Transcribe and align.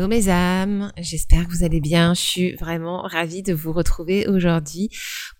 Hello 0.00 0.08
mes 0.08 0.30
âmes, 0.30 0.92
j'espère 0.96 1.46
que 1.46 1.52
vous 1.52 1.62
allez 1.62 1.82
bien. 1.82 2.14
Je 2.14 2.20
suis 2.22 2.52
vraiment 2.54 3.02
ravie 3.02 3.42
de 3.42 3.52
vous 3.52 3.70
retrouver 3.70 4.26
aujourd'hui 4.26 4.88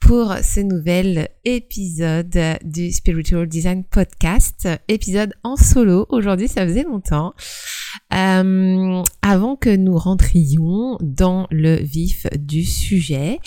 pour 0.02 0.34
ce 0.42 0.60
nouvel 0.60 1.30
épisode 1.46 2.38
du 2.62 2.92
Spiritual 2.92 3.48
Design 3.48 3.84
Podcast, 3.84 4.68
épisode 4.88 5.32
en 5.44 5.56
solo. 5.56 6.04
Aujourd'hui, 6.10 6.46
ça 6.46 6.66
faisait 6.66 6.82
longtemps. 6.82 7.32
Euh, 8.12 9.02
avant 9.22 9.56
que 9.56 9.74
nous 9.74 9.96
rentrions 9.96 10.98
dans 11.00 11.46
le 11.50 11.76
vif 11.76 12.26
du 12.38 12.62
sujet, 12.62 13.38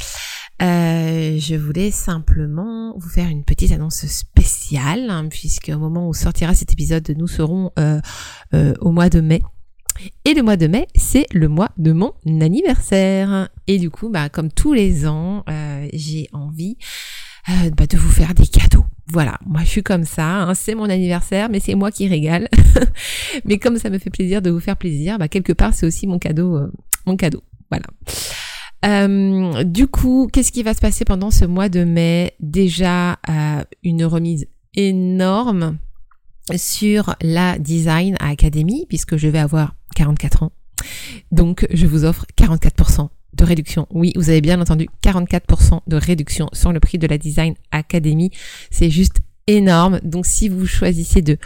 euh, 0.63 1.37
je 1.37 1.53
voulais 1.53 1.91
simplement 1.91 2.95
vous 2.97 3.09
faire 3.09 3.27
une 3.27 3.43
petite 3.43 3.71
annonce 3.71 4.07
spéciale, 4.07 5.11
hein, 5.11 5.27
puisque 5.29 5.69
au 5.71 5.77
moment 5.77 6.09
où 6.09 6.15
sortira 6.15 6.55
cet 6.55 6.73
épisode, 6.73 7.07
nous 7.15 7.27
serons 7.27 7.69
euh, 7.77 8.01
au 8.81 8.91
mois 8.91 9.09
de 9.09 9.21
mai 9.21 9.43
et 10.25 10.33
le 10.33 10.41
mois 10.41 10.57
de 10.57 10.67
mai, 10.67 10.87
c'est 10.95 11.27
le 11.33 11.47
mois 11.47 11.69
de 11.77 11.91
mon 11.91 12.13
anniversaire. 12.41 13.49
Et 13.67 13.77
du 13.77 13.89
coup, 13.89 14.09
bah, 14.09 14.29
comme 14.29 14.51
tous 14.51 14.73
les 14.73 15.07
ans, 15.07 15.43
euh, 15.49 15.87
j'ai 15.93 16.27
envie 16.33 16.77
euh, 17.49 17.69
bah, 17.71 17.87
de 17.87 17.97
vous 17.97 18.09
faire 18.09 18.33
des 18.33 18.47
cadeaux. 18.47 18.85
Voilà, 19.07 19.37
moi 19.45 19.61
je 19.63 19.69
suis 19.69 19.83
comme 19.83 20.05
ça, 20.05 20.43
hein. 20.43 20.53
c'est 20.55 20.75
mon 20.75 20.89
anniversaire, 20.89 21.49
mais 21.49 21.59
c'est 21.59 21.75
moi 21.75 21.91
qui 21.91 22.07
régale. 22.07 22.47
mais 23.45 23.57
comme 23.59 23.77
ça 23.77 23.89
me 23.89 23.97
fait 23.97 24.09
plaisir 24.09 24.41
de 24.41 24.49
vous 24.49 24.61
faire 24.61 24.77
plaisir, 24.77 25.19
bah, 25.19 25.27
quelque 25.27 25.53
part 25.53 25.73
c'est 25.73 25.85
aussi 25.85 26.07
mon 26.07 26.19
cadeau, 26.19 26.55
euh, 26.55 26.71
mon 27.05 27.15
cadeau. 27.17 27.43
Voilà. 27.69 27.87
du 29.63 29.87
coup, 29.87 30.29
qu'est-ce 30.31 30.51
qui 30.51 30.63
va 30.63 30.73
se 30.73 30.79
passer 30.79 31.05
pendant 31.05 31.31
ce 31.31 31.45
mois 31.45 31.69
de 31.69 31.83
mai? 31.83 32.33
Déjà 32.39 33.17
une 33.83 34.05
remise 34.05 34.45
énorme 34.75 35.79
sur 36.55 37.15
la 37.21 37.57
Design 37.57 38.15
Academy, 38.19 38.85
puisque 38.87 39.17
je 39.17 39.27
vais 39.27 39.39
avoir 39.39 39.75
44 39.95 40.43
ans. 40.43 40.51
Donc, 41.31 41.65
je 41.71 41.87
vous 41.87 42.05
offre 42.05 42.25
44% 42.37 43.09
de 43.33 43.43
réduction. 43.43 43.87
Oui, 43.91 44.13
vous 44.15 44.29
avez 44.29 44.41
bien 44.41 44.59
entendu, 44.61 44.87
44% 45.03 45.79
de 45.87 45.95
réduction 45.95 46.49
sur 46.53 46.71
le 46.71 46.79
prix 46.79 46.97
de 46.97 47.07
la 47.07 47.17
Design 47.17 47.55
Academy. 47.71 48.31
C'est 48.69 48.89
juste 48.89 49.17
énorme. 49.47 49.99
Donc, 50.03 50.25
si 50.25 50.49
vous 50.49 50.65
choisissez 50.65 51.21
de, 51.21 51.37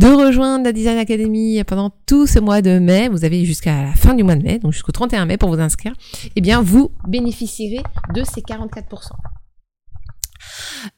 rejoindre 0.00 0.64
la 0.64 0.72
Design 0.72 0.98
Academy 0.98 1.62
pendant 1.64 1.92
tout 2.06 2.26
ce 2.26 2.38
mois 2.38 2.62
de 2.62 2.78
mai, 2.78 3.08
vous 3.08 3.24
avez 3.24 3.44
jusqu'à 3.44 3.82
la 3.82 3.92
fin 3.92 4.14
du 4.14 4.24
mois 4.24 4.36
de 4.36 4.42
mai, 4.42 4.58
donc 4.58 4.72
jusqu'au 4.72 4.92
31 4.92 5.26
mai 5.26 5.36
pour 5.36 5.50
vous 5.50 5.60
inscrire, 5.60 5.92
eh 6.34 6.40
bien, 6.40 6.62
vous 6.62 6.90
bénéficierez 7.06 7.82
de 8.14 8.24
ces 8.24 8.40
44%. 8.40 9.10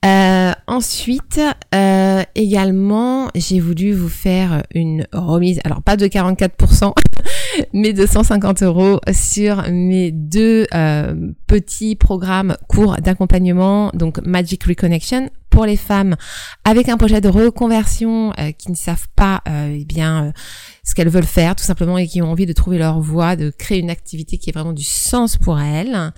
Euh, 0.05 0.53
ensuite, 0.67 1.41
euh, 1.75 2.23
également, 2.35 3.29
j'ai 3.35 3.61
voulu 3.61 3.93
vous 3.93 4.09
faire 4.09 4.63
une 4.75 5.07
remise, 5.13 5.61
alors 5.65 5.83
pas 5.83 5.97
de 5.97 6.07
44%, 6.07 6.93
mais 7.73 7.93
de 7.93 8.07
150 8.07 8.63
euros 8.63 9.01
sur 9.13 9.65
mes 9.71 10.11
deux 10.13 10.67
euh, 10.75 11.15
petits 11.47 11.97
programmes 11.97 12.57
courts 12.69 12.97
d'accompagnement, 12.97 13.91
donc 13.95 14.21
Magic 14.25 14.65
Reconnection 14.65 15.31
pour 15.59 15.67
les 15.67 15.77
femmes 15.77 16.15
avec 16.63 16.89
un 16.89 16.97
projet 16.97 17.21
de 17.21 17.29
reconversion 17.29 18.33
qui 18.59 18.71
ne 18.71 18.77
savent 18.77 19.09
pas 19.17 19.43
eh 19.49 19.85
bien 19.85 20.33
ce 20.85 20.95
qu'elles 20.95 21.09
veulent 21.09 21.25
faire 21.25 21.55
tout 21.55 21.65
simplement 21.65 21.99
et 21.99 22.07
qui 22.07 22.23
ont 22.23 22.31
envie 22.31 22.47
de 22.47 22.53
trouver 22.53 22.79
leur 22.79 23.01
voie, 23.01 23.35
de 23.35 23.51
créer 23.51 23.81
une 23.81 23.91
activité 23.91 24.39
qui 24.39 24.51
ait 24.51 24.53
vraiment 24.53 24.73
du 24.73 24.85
sens 24.85 25.37
pour 25.37 25.61
elles. 25.61 26.13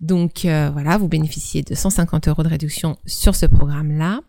Donc 0.00 0.44
euh, 0.44 0.70
voilà, 0.72 0.96
vous 0.96 1.08
bénéficiez 1.08 1.62
de 1.62 1.74
150 1.74 2.28
euros 2.28 2.42
de 2.42 2.48
réduction 2.48 2.96
sur 3.04 3.34
ce 3.34 3.46
programme-là. 3.46 4.20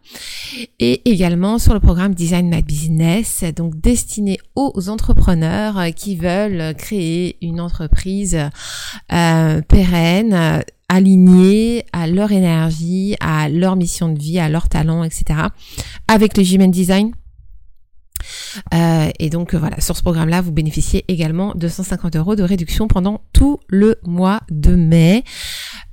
Et 0.79 1.09
également 1.09 1.59
sur 1.59 1.73
le 1.73 1.79
programme 1.79 2.13
Design 2.15 2.49
My 2.49 2.61
Business, 2.63 3.45
donc 3.55 3.79
destiné 3.79 4.39
aux 4.55 4.89
entrepreneurs 4.89 5.93
qui 5.95 6.15
veulent 6.15 6.73
créer 6.75 7.37
une 7.41 7.61
entreprise 7.61 8.37
euh, 9.13 9.61
pérenne 9.61 10.63
alignée 10.89 11.85
à 11.93 12.07
leur 12.07 12.31
énergie, 12.31 13.15
à 13.19 13.47
leur 13.47 13.75
mission 13.75 14.09
de 14.09 14.19
vie, 14.19 14.39
à 14.39 14.49
leur 14.49 14.67
talent, 14.67 15.03
etc. 15.03 15.39
Avec 16.07 16.37
le 16.37 16.43
Human 16.43 16.71
Design, 16.71 17.13
euh, 18.73 19.09
et 19.19 19.29
donc 19.29 19.55
voilà, 19.55 19.79
sur 19.79 19.95
ce 19.95 20.01
programme-là, 20.01 20.41
vous 20.41 20.51
bénéficiez 20.51 21.05
également 21.07 21.53
de 21.55 21.67
150 21.67 22.15
euros 22.15 22.35
de 22.35 22.43
réduction 22.43 22.87
pendant 22.87 23.21
tout 23.33 23.59
le 23.67 23.97
mois 24.03 24.41
de 24.49 24.75
mai. 24.75 25.23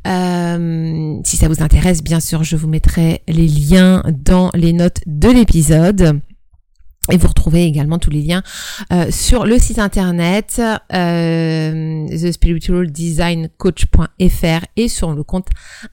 Euh, 0.06 1.18
si 1.24 1.36
ça 1.36 1.48
vous 1.48 1.62
intéresse, 1.62 2.02
bien 2.02 2.20
sûr, 2.20 2.44
je 2.44 2.56
vous 2.56 2.68
mettrai 2.68 3.22
les 3.28 3.48
liens 3.48 4.02
dans 4.24 4.50
les 4.54 4.72
notes 4.72 5.00
de 5.06 5.28
l'épisode. 5.28 6.20
Et 7.12 7.18
vous 7.18 7.28
retrouvez 7.28 7.64
également 7.64 7.98
tous 7.98 8.10
les 8.10 8.22
liens 8.22 8.42
euh, 8.92 9.10
sur 9.10 9.46
le 9.46 9.58
site 9.58 9.78
internet 9.78 10.60
euh, 10.92 12.06
thespiritualdesigncoach.fr 12.08 14.66
et 14.76 14.88
sur 14.88 15.12
le 15.12 15.22
compte 15.22 15.46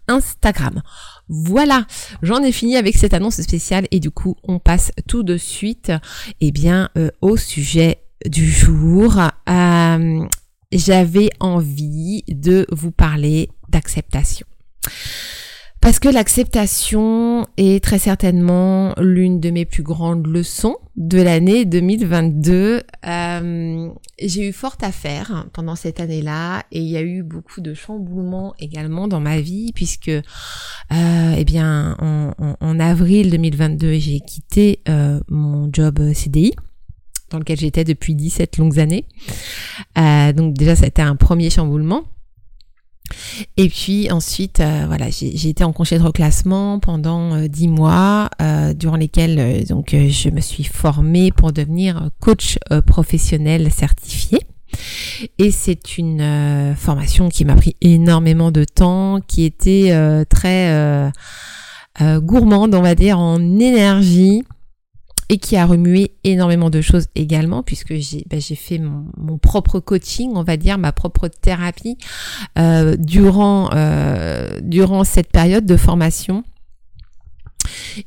Instagram. 0.08 0.82
Voilà, 1.30 1.86
j'en 2.22 2.42
ai 2.42 2.52
fini 2.52 2.76
avec 2.78 2.98
cette 2.98 3.14
annonce 3.14 3.40
spéciale 3.42 3.88
et 3.92 4.00
du 4.00 4.10
coup 4.10 4.36
on 4.44 4.58
passe 4.60 4.92
tout 5.08 5.24
de 5.24 5.38
suite 5.38 5.92
eh 6.42 6.52
bien, 6.52 6.90
euh, 6.98 7.12
au 7.22 7.38
sujet 7.38 8.00
du 8.26 8.50
jour. 8.50 9.22
Euh, 9.50 10.26
j'avais 10.72 11.30
envie 11.40 12.24
de 12.28 12.66
vous 12.72 12.92
parler 12.92 13.50
d'acceptation. 13.70 14.48
Parce 15.84 16.00
que 16.00 16.08
l'acceptation 16.08 17.46
est 17.58 17.84
très 17.84 18.00
certainement 18.00 18.94
l'une 18.98 19.42
de 19.42 19.50
mes 19.50 19.66
plus 19.66 19.84
grandes 19.84 20.26
leçons 20.28 20.78
de 20.96 21.22
l'année 21.22 21.66
2022. 21.66 22.84
Euh, 23.06 23.90
j'ai 24.18 24.48
eu 24.48 24.54
fort 24.54 24.78
à 24.82 24.94
faire 24.94 25.46
pendant 25.52 25.76
cette 25.76 26.00
année-là 26.00 26.64
et 26.72 26.80
il 26.80 26.88
y 26.88 26.96
a 26.96 27.02
eu 27.02 27.22
beaucoup 27.22 27.60
de 27.60 27.74
chamboulements 27.74 28.54
également 28.60 29.10
dans 29.10 29.20
ma 29.20 29.42
vie 29.42 29.74
puisque, 29.74 30.08
euh, 30.08 31.36
eh 31.38 31.44
bien, 31.44 31.98
en, 32.00 32.80
avril 32.80 33.30
2022, 33.32 33.96
j'ai 33.96 34.22
quitté 34.22 34.80
euh, 34.88 35.20
mon 35.28 35.70
job 35.70 36.00
CDI 36.14 36.54
dans 37.30 37.40
lequel 37.40 37.60
j'étais 37.60 37.84
depuis 37.84 38.16
17 38.16 38.56
longues 38.58 38.80
années. 38.80 39.06
donc 39.98 40.54
déjà, 40.54 40.78
ça 40.78 40.86
a 40.86 40.88
été 40.88 41.02
un 41.02 41.18
premier 41.18 41.50
chamboulement. 41.50 42.06
Et 43.58 43.70
puis 43.70 44.12
ensuite, 44.12 44.60
euh, 44.60 44.86
voilà, 44.88 45.10
j'ai 45.10 45.50
été 45.50 45.64
en 45.64 45.74
congé 45.74 45.98
de 45.98 46.04
reclassement 46.04 46.80
pendant 46.80 47.34
euh, 47.34 47.48
dix 47.48 47.68
mois, 47.68 48.30
euh, 48.42 48.74
durant 48.74 48.96
lesquels 48.96 49.66
donc 49.68 49.92
je 49.92 50.30
me 50.30 50.42
suis 50.42 50.64
formée 50.64 51.32
pour 51.32 51.52
devenir 51.52 52.10
coach 52.20 52.58
professionnel 52.86 53.72
certifié. 53.72 54.40
Et 55.38 55.52
c'est 55.52 55.98
une 55.98 56.76
formation 56.76 57.30
qui 57.30 57.46
m'a 57.46 57.56
pris 57.56 57.76
énormément 57.82 58.52
de 58.52 58.64
temps, 58.64 59.20
qui 59.28 59.44
était 59.44 60.26
très 60.26 61.12
gourmande, 62.02 62.74
on 62.74 62.82
va 62.82 62.96
dire, 62.96 63.20
en 63.20 63.40
énergie 63.60 64.44
et 65.34 65.40
qui 65.40 65.58
a 65.58 65.66
remué 65.66 66.12
énormément 66.24 66.70
de 66.70 66.80
choses 66.80 67.08
également 67.16 67.64
puisque 67.64 67.96
j'ai 67.96 68.24
j'ai 68.32 68.56
fait 68.56 68.78
mon, 68.78 69.40
propre 69.40 69.80
coaching, 69.80 70.32
on 70.36 70.44
va 70.44 70.58
dire 70.58 70.78
ma 70.78 70.92
propre 70.92 71.28
thérapie 71.28 71.98
euh, 72.60 72.96
euh, 73.74 74.60
durant 74.62 75.04
cette 75.04 75.32
période 75.32 75.66
de 75.66 75.76
formation. 75.76 76.44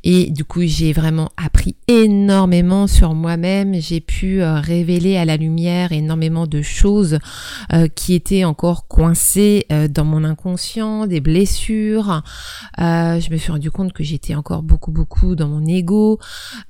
Et 0.04 0.30
du 0.30 0.44
coup, 0.44 0.62
j'ai 0.62 0.92
vraiment 0.92 1.30
appris 1.36 1.76
énormément 1.88 2.86
sur 2.86 3.14
moi-même. 3.14 3.74
J'ai 3.74 4.00
pu 4.00 4.42
euh, 4.42 4.60
révéler 4.60 5.16
à 5.16 5.24
la 5.24 5.36
lumière 5.36 5.92
énormément 5.92 6.46
de 6.46 6.62
choses 6.62 7.18
euh, 7.72 7.88
qui 7.88 8.14
étaient 8.14 8.44
encore 8.44 8.88
coincées 8.88 9.66
euh, 9.72 9.88
dans 9.88 10.04
mon 10.04 10.24
inconscient, 10.24 11.06
des 11.06 11.20
blessures. 11.20 12.22
je 12.78 13.30
me 13.30 13.36
suis 13.36 13.52
rendu 13.52 13.70
compte 13.70 13.92
que 13.92 14.02
j'étais 14.02 14.34
encore 14.34 14.62
beaucoup, 14.62 14.90
beaucoup 14.90 15.34
dans 15.34 15.48
mon 15.48 15.64
ego, 15.66 16.18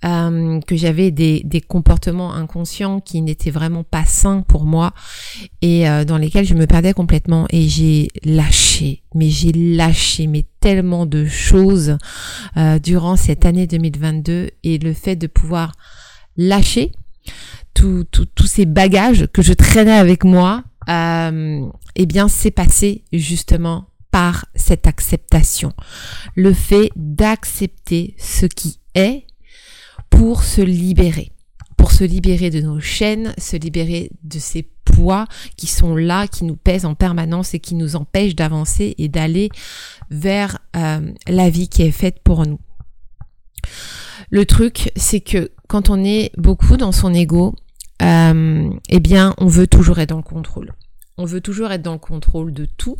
que 0.02 0.76
j'avais 0.76 1.10
des, 1.10 1.42
des 1.44 1.60
comportements 1.60 2.34
inconscients 2.34 3.00
qui 3.00 3.20
n'étaient 3.22 3.50
vraiment 3.50 3.84
pas 3.84 4.04
sains 4.04 4.42
pour 4.42 4.64
moi 4.64 4.92
et 5.62 5.84
dans 6.06 6.18
lesquels 6.18 6.44
je 6.44 6.54
me 6.54 6.66
perdais 6.66 6.92
complètement. 6.92 7.46
Et 7.50 7.68
j'ai 7.68 8.08
lâché, 8.24 9.02
mais 9.16 9.30
j'ai 9.30 9.52
lâché, 9.52 10.26
mais 10.26 10.44
tellement 10.60 11.06
de 11.06 11.26
choses 11.26 11.96
euh, 12.56 12.78
durant 12.78 13.16
cette 13.16 13.44
année 13.44 13.66
2022 13.66 14.50
et 14.62 14.78
le 14.78 14.92
fait 14.92 15.16
de 15.16 15.26
pouvoir 15.26 15.72
lâcher 16.36 16.92
tous 17.74 18.06
ces 18.46 18.64
bagages 18.64 19.26
que 19.32 19.42
je 19.42 19.52
traînais 19.52 19.98
avec 19.98 20.24
moi, 20.24 20.64
euh, 20.88 21.66
eh 21.94 22.06
bien, 22.06 22.28
c'est 22.28 22.50
passé 22.50 23.04
justement 23.12 23.90
par 24.10 24.46
cette 24.54 24.86
acceptation. 24.86 25.72
Le 26.34 26.54
fait 26.54 26.90
d'accepter 26.96 28.14
ce 28.18 28.46
qui 28.46 28.78
est 28.94 29.26
pour 30.08 30.42
se 30.42 30.62
libérer 30.62 31.32
pour 31.76 31.92
se 31.92 32.04
libérer 32.04 32.50
de 32.50 32.60
nos 32.60 32.80
chaînes, 32.80 33.32
se 33.38 33.56
libérer 33.56 34.10
de 34.24 34.38
ces 34.40 34.68
qui 35.56 35.66
sont 35.66 35.96
là, 35.96 36.26
qui 36.26 36.44
nous 36.44 36.56
pèsent 36.56 36.84
en 36.84 36.94
permanence 36.94 37.54
et 37.54 37.60
qui 37.60 37.74
nous 37.74 37.96
empêchent 37.96 38.36
d'avancer 38.36 38.94
et 38.98 39.08
d'aller 39.08 39.50
vers 40.10 40.58
euh, 40.76 41.12
la 41.26 41.50
vie 41.50 41.68
qui 41.68 41.82
est 41.82 41.90
faite 41.92 42.20
pour 42.22 42.46
nous. 42.46 42.60
Le 44.30 44.44
truc, 44.44 44.90
c'est 44.96 45.20
que 45.20 45.52
quand 45.68 45.90
on 45.90 46.04
est 46.04 46.32
beaucoup 46.36 46.76
dans 46.76 46.92
son 46.92 47.14
ego, 47.14 47.54
euh, 48.02 48.70
eh 48.88 49.00
bien, 49.00 49.34
on 49.38 49.46
veut 49.46 49.66
toujours 49.66 49.98
être 49.98 50.10
dans 50.10 50.16
le 50.16 50.22
contrôle. 50.22 50.72
On 51.18 51.24
veut 51.24 51.40
toujours 51.40 51.70
être 51.70 51.82
dans 51.82 51.94
le 51.94 51.98
contrôle 51.98 52.52
de 52.52 52.66
tout, 52.66 52.96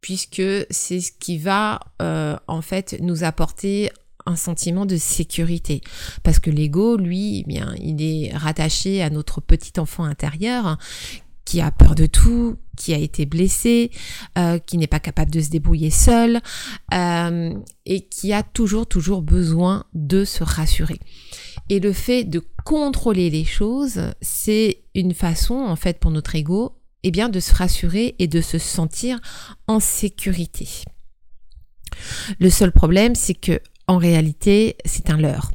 puisque 0.00 0.42
c'est 0.70 1.00
ce 1.00 1.12
qui 1.12 1.38
va 1.38 1.80
euh, 2.02 2.36
en 2.46 2.62
fait 2.62 2.96
nous 3.00 3.24
apporter 3.24 3.90
un 4.28 4.36
sentiment 4.36 4.86
de 4.86 4.96
sécurité. 4.96 5.80
Parce 6.22 6.38
que 6.38 6.50
l'ego, 6.50 6.96
lui, 6.96 7.40
eh 7.40 7.44
bien, 7.48 7.74
il 7.80 8.02
est 8.02 8.36
rattaché 8.36 9.02
à 9.02 9.10
notre 9.10 9.40
petit 9.40 9.78
enfant 9.78 10.04
intérieur 10.04 10.78
qui 11.48 11.62
a 11.62 11.70
peur 11.70 11.94
de 11.94 12.04
tout, 12.04 12.58
qui 12.76 12.92
a 12.92 12.98
été 12.98 13.24
blessé, 13.24 13.90
euh, 14.36 14.58
qui 14.58 14.76
n'est 14.76 14.86
pas 14.86 15.00
capable 15.00 15.30
de 15.30 15.40
se 15.40 15.48
débrouiller 15.48 15.88
seul 15.88 16.42
euh, 16.92 17.54
et 17.86 18.02
qui 18.02 18.34
a 18.34 18.42
toujours, 18.42 18.86
toujours 18.86 19.22
besoin 19.22 19.84
de 19.94 20.26
se 20.26 20.44
rassurer. 20.44 21.00
Et 21.70 21.80
le 21.80 21.94
fait 21.94 22.24
de 22.24 22.42
contrôler 22.66 23.30
les 23.30 23.46
choses, 23.46 24.12
c'est 24.20 24.82
une 24.94 25.14
façon, 25.14 25.54
en 25.54 25.76
fait, 25.76 25.98
pour 25.98 26.10
notre 26.10 26.34
ego, 26.34 26.76
eh 27.02 27.10
bien, 27.10 27.30
de 27.30 27.40
se 27.40 27.54
rassurer 27.54 28.14
et 28.18 28.26
de 28.26 28.42
se 28.42 28.58
sentir 28.58 29.18
en 29.68 29.80
sécurité. 29.80 30.68
Le 32.38 32.50
seul 32.50 32.72
problème, 32.72 33.14
c'est 33.14 33.34
que 33.34 33.58
en 33.88 33.96
réalité, 33.96 34.76
c'est 34.84 35.10
un 35.10 35.16
leurre. 35.16 35.50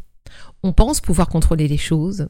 On 0.64 0.74
pense 0.74 1.00
pouvoir 1.00 1.30
contrôler 1.30 1.68
les 1.68 1.78
choses, 1.78 2.28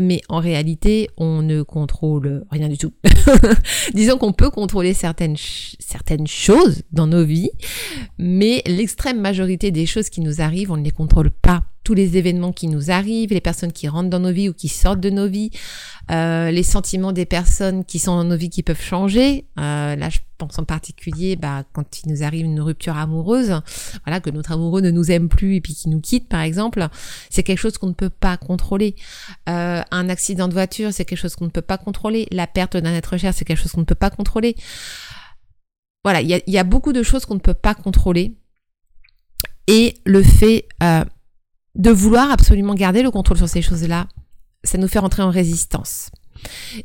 mais 0.00 0.20
en 0.28 0.40
réalité, 0.40 1.08
on 1.16 1.40
ne 1.40 1.62
contrôle 1.62 2.44
rien 2.50 2.68
du 2.68 2.76
tout. 2.76 2.92
Disons 3.94 4.18
qu'on 4.18 4.32
peut 4.32 4.50
contrôler 4.50 4.92
certaines, 4.92 5.36
certaines 5.36 6.26
choses 6.26 6.82
dans 6.92 7.06
nos 7.06 7.24
vies, 7.24 7.50
mais 8.18 8.62
l'extrême 8.66 9.20
majorité 9.20 9.70
des 9.70 9.86
choses 9.86 10.10
qui 10.10 10.20
nous 10.20 10.42
arrivent, 10.42 10.72
on 10.72 10.76
ne 10.76 10.84
les 10.84 10.90
contrôle 10.90 11.30
pas 11.30 11.64
tous 11.86 11.94
les 11.94 12.16
événements 12.16 12.52
qui 12.52 12.66
nous 12.66 12.90
arrivent, 12.90 13.30
les 13.30 13.40
personnes 13.40 13.70
qui 13.70 13.86
rentrent 13.86 14.10
dans 14.10 14.18
nos 14.18 14.32
vies 14.32 14.48
ou 14.48 14.52
qui 14.52 14.66
sortent 14.66 14.98
de 14.98 15.08
nos 15.08 15.28
vies, 15.28 15.52
euh, 16.10 16.50
les 16.50 16.64
sentiments 16.64 17.12
des 17.12 17.26
personnes 17.26 17.84
qui 17.84 18.00
sont 18.00 18.16
dans 18.16 18.24
nos 18.24 18.36
vies 18.36 18.50
qui 18.50 18.64
peuvent 18.64 18.82
changer. 18.82 19.46
Euh, 19.56 19.94
là, 19.94 20.08
je 20.08 20.18
pense 20.36 20.58
en 20.58 20.64
particulier 20.64 21.36
bah, 21.36 21.62
quand 21.72 22.00
il 22.00 22.10
nous 22.10 22.24
arrive 22.24 22.44
une 22.44 22.60
rupture 22.60 22.96
amoureuse, 22.96 23.60
voilà, 24.04 24.18
que 24.18 24.30
notre 24.30 24.50
amoureux 24.50 24.80
ne 24.80 24.90
nous 24.90 25.12
aime 25.12 25.28
plus 25.28 25.54
et 25.54 25.60
puis 25.60 25.74
qui 25.74 25.88
nous 25.88 26.00
quitte, 26.00 26.28
par 26.28 26.40
exemple, 26.40 26.84
c'est 27.30 27.44
quelque 27.44 27.60
chose 27.60 27.78
qu'on 27.78 27.86
ne 27.86 27.92
peut 27.92 28.10
pas 28.10 28.36
contrôler. 28.36 28.96
Euh, 29.48 29.80
un 29.88 30.08
accident 30.08 30.48
de 30.48 30.54
voiture, 30.54 30.92
c'est 30.92 31.04
quelque 31.04 31.20
chose 31.20 31.36
qu'on 31.36 31.44
ne 31.44 31.50
peut 31.50 31.62
pas 31.62 31.78
contrôler. 31.78 32.26
La 32.32 32.48
perte 32.48 32.76
d'un 32.76 32.94
être 32.94 33.16
cher, 33.16 33.32
c'est 33.32 33.44
quelque 33.44 33.62
chose 33.62 33.70
qu'on 33.70 33.82
ne 33.82 33.86
peut 33.86 33.94
pas 33.94 34.10
contrôler. 34.10 34.56
Voilà, 36.02 36.20
il 36.20 36.42
y 36.48 36.58
a, 36.58 36.64
beaucoup 36.64 36.92
de 36.92 37.04
choses 37.04 37.26
qu'on 37.26 37.34
ne 37.34 37.40
peut 37.40 37.54
pas 37.54 37.76
contrôler. 37.76 38.36
Et 39.68 39.94
le 40.04 40.24
fait 40.24 40.66
de 41.76 41.90
vouloir 41.90 42.30
absolument 42.30 42.74
garder 42.74 43.02
le 43.02 43.10
contrôle 43.10 43.36
sur 43.36 43.48
ces 43.48 43.62
choses-là, 43.62 44.08
ça 44.64 44.78
nous 44.78 44.88
fait 44.88 44.98
rentrer 44.98 45.22
en 45.22 45.30
résistance. 45.30 46.10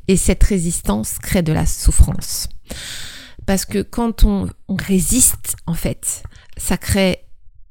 Et 0.07 0.17
cette 0.17 0.43
résistance 0.43 1.17
crée 1.17 1.41
de 1.41 1.53
la 1.53 1.65
souffrance. 1.65 2.47
Parce 3.45 3.65
que 3.65 3.81
quand 3.81 4.23
on, 4.23 4.49
résiste, 4.69 5.55
en 5.65 5.73
fait, 5.73 6.23
ça 6.57 6.77
crée 6.77 7.25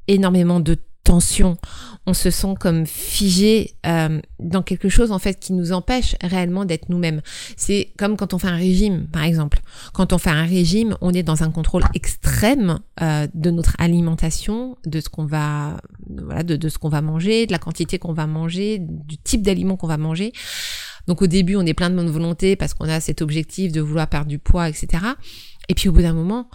énormément 0.09 0.61
de 0.61 0.79
tension, 1.05 1.57
on 2.07 2.15
se 2.15 2.31
sent 2.31 2.55
comme 2.59 2.87
figé 2.87 3.75
euh, 3.87 4.21
dans 4.39 4.63
quelque 4.63 4.89
chose 4.89 5.13
en 5.13 5.19
fait 5.19 5.39
qui 5.41 5.53
nous 5.53 5.73
empêche 5.73 6.15
réellement 6.23 6.65
d'être 6.65 6.89
nous-mêmes. 6.89 7.21
C'est 7.57 7.93
comme 7.99 8.17
quand 8.17 8.35
on 8.35 8.39
fait 8.39 8.49
un 8.49 8.57
régime, 8.57 9.07
par 9.13 9.25
exemple. 9.25 9.61
Quand 9.93 10.13
on 10.13 10.19
fait 10.19 10.31
un 10.31 10.45
régime, 10.45 10.97
on 11.01 11.13
est 11.13 11.23
dans 11.23 11.43
un 11.43 11.51
contrôle 11.51 11.85
extrême 11.95 12.81
euh, 13.03 13.27
de 13.35 13.51
notre 13.51 13.75
alimentation, 13.79 14.77
de 14.87 15.01
ce 15.01 15.09
qu'on 15.09 15.27
va, 15.27 15.81
voilà, 16.09 16.43
de, 16.43 16.57
de 16.57 16.69
ce 16.69 16.79
qu'on 16.79 16.89
va 16.89 17.03
manger, 17.03 17.47
de 17.47 17.53
la 17.53 17.59
quantité 17.59 17.99
qu'on 17.99 18.13
va 18.13 18.27
manger, 18.27 18.79
du 18.81 19.19
type 19.19 19.43
d'aliments 19.43 19.77
qu'on 19.77 19.89
va 19.89 19.99
manger. 19.99 20.33
Donc 21.07 21.23
au 21.23 21.27
début, 21.27 21.57
on 21.57 21.67
est 21.67 21.75
plein 21.75 21.91
de 21.91 21.97
bonne 21.97 22.11
volonté 22.11 22.57
parce 22.57 22.75
qu'on 22.75 22.89
a 22.89 23.01
cet 23.01 23.23
objectif 23.23 23.73
de 23.73 23.81
vouloir 23.81 24.07
perdre 24.07 24.29
du 24.29 24.39
poids, 24.39 24.69
etc. 24.69 25.05
Et 25.69 25.75
puis 25.75 25.89
au 25.89 25.93
bout 25.93 26.03
d'un 26.03 26.13
moment, 26.13 26.49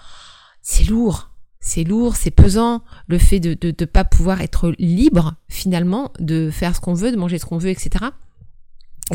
c'est 0.62 0.84
lourd 0.86 1.30
c'est 1.66 1.84
lourd, 1.84 2.16
c'est 2.16 2.30
pesant, 2.30 2.84
le 3.08 3.18
fait 3.18 3.40
de 3.40 3.58
ne 3.64 3.86
pas 3.86 4.04
pouvoir 4.04 4.42
être 4.42 4.74
libre 4.78 5.34
finalement, 5.50 6.12
de 6.20 6.52
faire 6.52 6.76
ce 6.76 6.80
qu'on 6.80 6.94
veut, 6.94 7.12
de 7.12 7.18
manger 7.18 7.40
ce 7.40 7.46
qu'on 7.46 7.58
veut, 7.58 7.72
etc. 7.72 8.06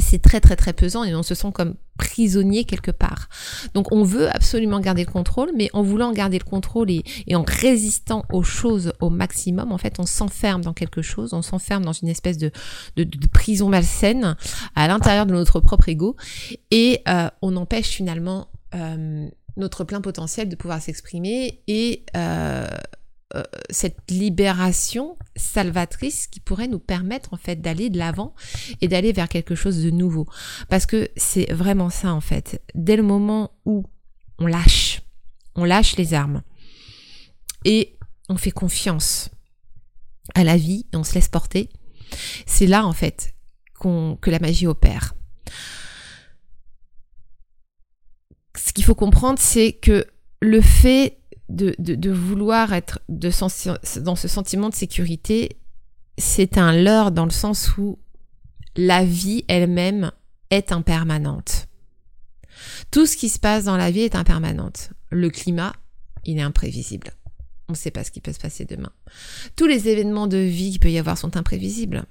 C'est 0.00 0.20
très 0.20 0.40
très 0.40 0.56
très 0.56 0.72
pesant 0.72 1.04
et 1.04 1.14
on 1.14 1.22
se 1.22 1.36
sent 1.36 1.52
comme 1.54 1.76
prisonnier 1.96 2.64
quelque 2.64 2.90
part. 2.90 3.28
Donc 3.74 3.92
on 3.92 4.02
veut 4.02 4.28
absolument 4.34 4.80
garder 4.80 5.04
le 5.04 5.12
contrôle, 5.12 5.50
mais 5.56 5.70
en 5.72 5.82
voulant 5.82 6.12
garder 6.12 6.40
le 6.40 6.44
contrôle 6.44 6.90
et, 6.90 7.04
en 7.32 7.44
résistant 7.46 8.24
aux 8.32 8.42
choses 8.42 8.94
au 8.98 9.10
maximum, 9.10 9.70
en 9.70 9.78
fait 9.78 10.00
on 10.00 10.06
s'enferme 10.06 10.62
dans 10.62 10.74
quelque 10.74 11.02
chose, 11.02 11.32
on 11.34 11.42
s'enferme 11.42 11.84
dans 11.84 11.92
une 11.92 12.08
espèce 12.08 12.36
de, 12.36 12.50
prison 13.32 13.68
malsaine 13.68 14.36
à 14.74 14.88
l'intérieur 14.88 15.24
de 15.24 15.34
notre 15.34 15.60
propre 15.60 15.88
ego 15.88 16.16
et 16.72 17.00
euh, 17.08 17.28
on 17.42 17.54
empêche 17.56 17.90
finalement 17.90 18.48
euh, 18.74 19.28
notre 19.60 19.84
plein 19.84 20.00
potentiel 20.00 20.48
de 20.48 20.56
pouvoir 20.56 20.82
s'exprimer 20.82 21.62
et 21.68 22.04
euh, 22.16 22.66
euh, 23.36 23.42
cette 23.70 24.10
libération 24.10 25.16
salvatrice 25.36 26.26
qui 26.26 26.40
pourrait 26.40 26.66
nous 26.66 26.80
permettre 26.80 27.32
en 27.32 27.36
fait 27.36 27.60
d'aller 27.60 27.88
de 27.88 27.98
l'avant 27.98 28.34
et 28.80 28.88
d'aller 28.88 29.12
vers 29.12 29.28
quelque 29.28 29.54
chose 29.54 29.82
de 29.84 29.90
nouveau. 29.90 30.26
Parce 30.68 30.86
que 30.86 31.08
c'est 31.16 31.52
vraiment 31.52 31.90
ça 31.90 32.12
en 32.12 32.20
fait. 32.20 32.60
Dès 32.74 32.96
le 32.96 33.04
moment 33.04 33.52
où 33.64 33.84
on 34.38 34.46
lâche, 34.46 35.02
on 35.54 35.64
lâche 35.64 35.96
les 35.96 36.14
armes 36.14 36.42
et 37.64 37.96
on 38.28 38.36
fait 38.36 38.50
confiance 38.50 39.30
à 40.34 40.42
la 40.42 40.56
vie 40.56 40.86
et 40.92 40.96
on 40.96 41.04
se 41.04 41.14
laisse 41.14 41.28
porter, 41.28 41.68
c'est 42.46 42.66
là 42.66 42.84
en 42.84 42.92
fait 42.92 43.34
que 43.80 44.30
la 44.30 44.38
magie 44.40 44.66
opère. 44.66 45.14
Ce 48.70 48.72
qu'il 48.72 48.84
faut 48.84 48.94
comprendre, 48.94 49.40
c'est 49.40 49.72
que 49.72 50.06
le 50.40 50.60
fait 50.60 51.18
de, 51.48 51.74
vouloir 52.12 52.72
être 52.72 53.00
dans 53.08 54.14
ce 54.14 54.28
sentiment 54.28 54.68
de 54.68 54.74
sécurité, 54.76 55.56
c'est 56.18 56.56
un 56.56 56.72
leurre 56.72 57.10
dans 57.10 57.24
le 57.24 57.32
sens 57.32 57.76
où 57.78 57.98
la 58.76 59.04
vie 59.04 59.44
elle-même 59.48 60.12
est 60.50 60.70
impermanente. 60.70 61.66
Tout 62.92 63.06
ce 63.06 63.16
qui 63.16 63.28
se 63.28 63.40
passe 63.40 63.64
dans 63.64 63.76
la 63.76 63.90
vie 63.90 64.02
est 64.02 64.14
impermanente. 64.14 64.90
Le 65.10 65.30
climat, 65.30 65.74
il 66.24 66.38
est 66.38 66.42
imprévisible. 66.42 67.10
On 67.68 67.72
ne 67.72 67.76
sait 67.76 67.90
pas 67.90 68.04
ce 68.04 68.12
qui 68.12 68.20
peut 68.20 68.32
se 68.32 68.38
passer 68.38 68.66
demain. 68.66 68.92
Tous 69.56 69.66
les 69.66 69.88
événements 69.88 70.28
de 70.28 70.36
vie 70.36 70.70
qu'il 70.70 70.78
peut 70.78 70.92
y 70.92 70.98
avoir 70.98 71.18
sont 71.18 71.36
imprévisibles. 71.36 72.04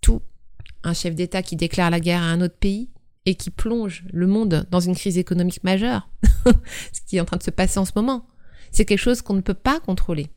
Tout. 0.00 0.22
Un 0.84 0.94
chef 0.94 1.14
d'État 1.14 1.42
qui 1.42 1.56
déclare 1.56 1.90
la 1.90 2.00
guerre 2.00 2.22
à 2.22 2.28
un 2.28 2.40
autre 2.40 2.56
pays, 2.56 2.88
et 3.28 3.34
qui 3.34 3.50
plonge 3.50 4.04
le 4.10 4.26
monde 4.26 4.66
dans 4.70 4.80
une 4.80 4.96
crise 4.96 5.18
économique 5.18 5.62
majeure, 5.62 6.08
ce 6.46 7.00
qui 7.06 7.18
est 7.18 7.20
en 7.20 7.26
train 7.26 7.36
de 7.36 7.42
se 7.42 7.50
passer 7.50 7.78
en 7.78 7.84
ce 7.84 7.92
moment. 7.94 8.26
C'est 8.72 8.86
quelque 8.86 8.98
chose 8.98 9.20
qu'on 9.20 9.34
ne 9.34 9.42
peut 9.42 9.52
pas 9.52 9.80
contrôler. 9.80 10.28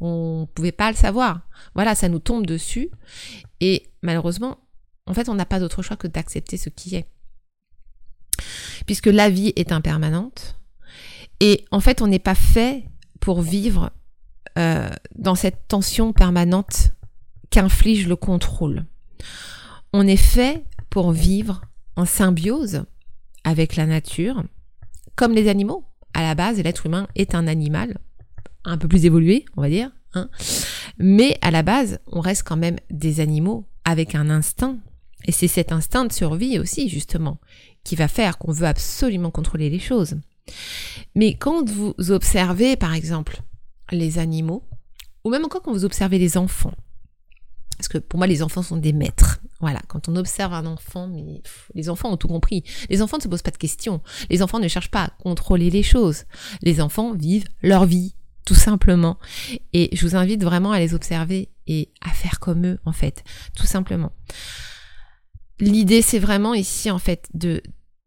On 0.00 0.40
ne 0.40 0.46
pouvait 0.46 0.72
pas 0.72 0.90
le 0.90 0.96
savoir. 0.96 1.42
Voilà, 1.74 1.94
ça 1.94 2.08
nous 2.08 2.18
tombe 2.18 2.46
dessus. 2.46 2.88
Et 3.60 3.90
malheureusement, 4.00 4.56
en 5.06 5.12
fait, 5.12 5.28
on 5.28 5.34
n'a 5.34 5.44
pas 5.44 5.60
d'autre 5.60 5.82
choix 5.82 5.98
que 5.98 6.06
d'accepter 6.06 6.56
ce 6.56 6.70
qui 6.70 6.96
est. 6.96 7.06
Puisque 8.86 9.08
la 9.08 9.28
vie 9.28 9.52
est 9.56 9.70
impermanente. 9.70 10.58
Et 11.40 11.66
en 11.70 11.80
fait, 11.80 12.00
on 12.00 12.06
n'est 12.06 12.18
pas 12.18 12.34
fait 12.34 12.86
pour 13.20 13.42
vivre 13.42 13.90
euh, 14.56 14.88
dans 15.14 15.34
cette 15.34 15.68
tension 15.68 16.14
permanente 16.14 16.92
qu'inflige 17.50 18.08
le 18.08 18.16
contrôle. 18.16 18.86
On 19.92 20.06
est 20.06 20.16
fait 20.16 20.64
pour 20.88 21.12
vivre 21.12 21.60
en 21.96 22.04
symbiose 22.04 22.84
avec 23.44 23.76
la 23.76 23.86
nature, 23.86 24.44
comme 25.16 25.32
les 25.32 25.48
animaux. 25.48 25.84
À 26.14 26.22
la 26.22 26.34
base, 26.34 26.60
l'être 26.60 26.86
humain 26.86 27.06
est 27.14 27.34
un 27.34 27.46
animal, 27.46 27.98
un 28.64 28.78
peu 28.78 28.88
plus 28.88 29.06
évolué, 29.06 29.44
on 29.56 29.62
va 29.62 29.68
dire. 29.68 29.90
Hein. 30.14 30.28
Mais 30.98 31.38
à 31.40 31.50
la 31.50 31.62
base, 31.62 32.00
on 32.06 32.20
reste 32.20 32.42
quand 32.42 32.56
même 32.56 32.78
des 32.90 33.20
animaux 33.20 33.66
avec 33.84 34.14
un 34.14 34.28
instinct. 34.28 34.78
Et 35.26 35.32
c'est 35.32 35.48
cet 35.48 35.72
instinct 35.72 36.06
de 36.06 36.12
survie 36.12 36.58
aussi, 36.58 36.88
justement, 36.88 37.38
qui 37.84 37.94
va 37.94 38.08
faire 38.08 38.38
qu'on 38.38 38.52
veut 38.52 38.66
absolument 38.66 39.30
contrôler 39.30 39.70
les 39.70 39.78
choses. 39.78 40.16
Mais 41.14 41.34
quand 41.34 41.68
vous 41.70 41.94
observez, 42.10 42.76
par 42.76 42.94
exemple, 42.94 43.42
les 43.92 44.18
animaux, 44.18 44.64
ou 45.24 45.30
même 45.30 45.44
encore 45.44 45.62
quand 45.62 45.72
vous 45.72 45.84
observez 45.84 46.18
les 46.18 46.36
enfants, 46.36 46.74
parce 47.80 47.88
que 47.88 47.96
pour 47.96 48.18
moi, 48.18 48.26
les 48.26 48.42
enfants 48.42 48.62
sont 48.62 48.76
des 48.76 48.92
maîtres. 48.92 49.40
Voilà, 49.58 49.80
quand 49.88 50.10
on 50.10 50.16
observe 50.16 50.52
un 50.52 50.66
enfant, 50.66 51.08
mais 51.08 51.40
les 51.74 51.88
enfants 51.88 52.12
ont 52.12 52.18
tout 52.18 52.28
compris. 52.28 52.62
Les 52.90 53.00
enfants 53.00 53.16
ne 53.16 53.22
se 53.22 53.28
posent 53.28 53.40
pas 53.40 53.50
de 53.50 53.56
questions. 53.56 54.02
Les 54.28 54.42
enfants 54.42 54.58
ne 54.58 54.68
cherchent 54.68 54.90
pas 54.90 55.04
à 55.04 55.08
contrôler 55.08 55.70
les 55.70 55.82
choses. 55.82 56.24
Les 56.60 56.82
enfants 56.82 57.14
vivent 57.14 57.46
leur 57.62 57.86
vie, 57.86 58.14
tout 58.44 58.54
simplement. 58.54 59.18
Et 59.72 59.88
je 59.96 60.06
vous 60.06 60.14
invite 60.14 60.44
vraiment 60.44 60.72
à 60.72 60.78
les 60.78 60.92
observer 60.92 61.48
et 61.66 61.90
à 62.02 62.10
faire 62.10 62.38
comme 62.38 62.66
eux, 62.66 62.78
en 62.84 62.92
fait, 62.92 63.24
tout 63.56 63.66
simplement. 63.66 64.12
L'idée, 65.58 66.02
c'est 66.02 66.18
vraiment 66.18 66.52
ici, 66.52 66.90
en 66.90 66.98
fait, 66.98 67.30
de, 67.32 67.62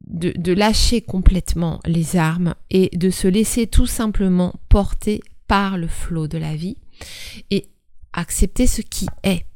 de, 0.06 0.34
de, 0.38 0.54
lâcher 0.54 1.02
complètement 1.02 1.80
les 1.88 2.16
armes 2.16 2.54
et 2.70 2.96
de 2.96 3.10
se 3.10 3.28
laisser 3.28 3.66
tout 3.66 3.88
simplement 3.88 4.54
porter 4.70 5.24
par 5.48 5.80
le 5.80 5.88
flot 5.88 6.28
de 6.28 6.38
la 6.38 6.56
vie 6.56 6.78
et 7.50 7.72
accepter 8.14 8.68
ce 8.68 8.84
qui 8.84 9.08
est. 9.24 9.48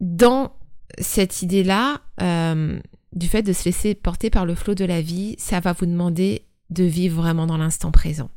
Dans 0.00 0.52
cette 0.98 1.42
idée-là, 1.42 2.00
euh, 2.20 2.80
du 3.12 3.28
fait 3.28 3.42
de 3.42 3.52
se 3.52 3.64
laisser 3.64 3.94
porter 3.94 4.30
par 4.30 4.46
le 4.46 4.54
flot 4.54 4.74
de 4.74 4.84
la 4.84 5.00
vie, 5.00 5.34
ça 5.38 5.60
va 5.60 5.72
vous 5.72 5.86
demander 5.86 6.46
de 6.70 6.84
vivre 6.84 7.20
vraiment 7.20 7.46
dans 7.46 7.56
l'instant 7.56 7.90
présent. 7.90 8.30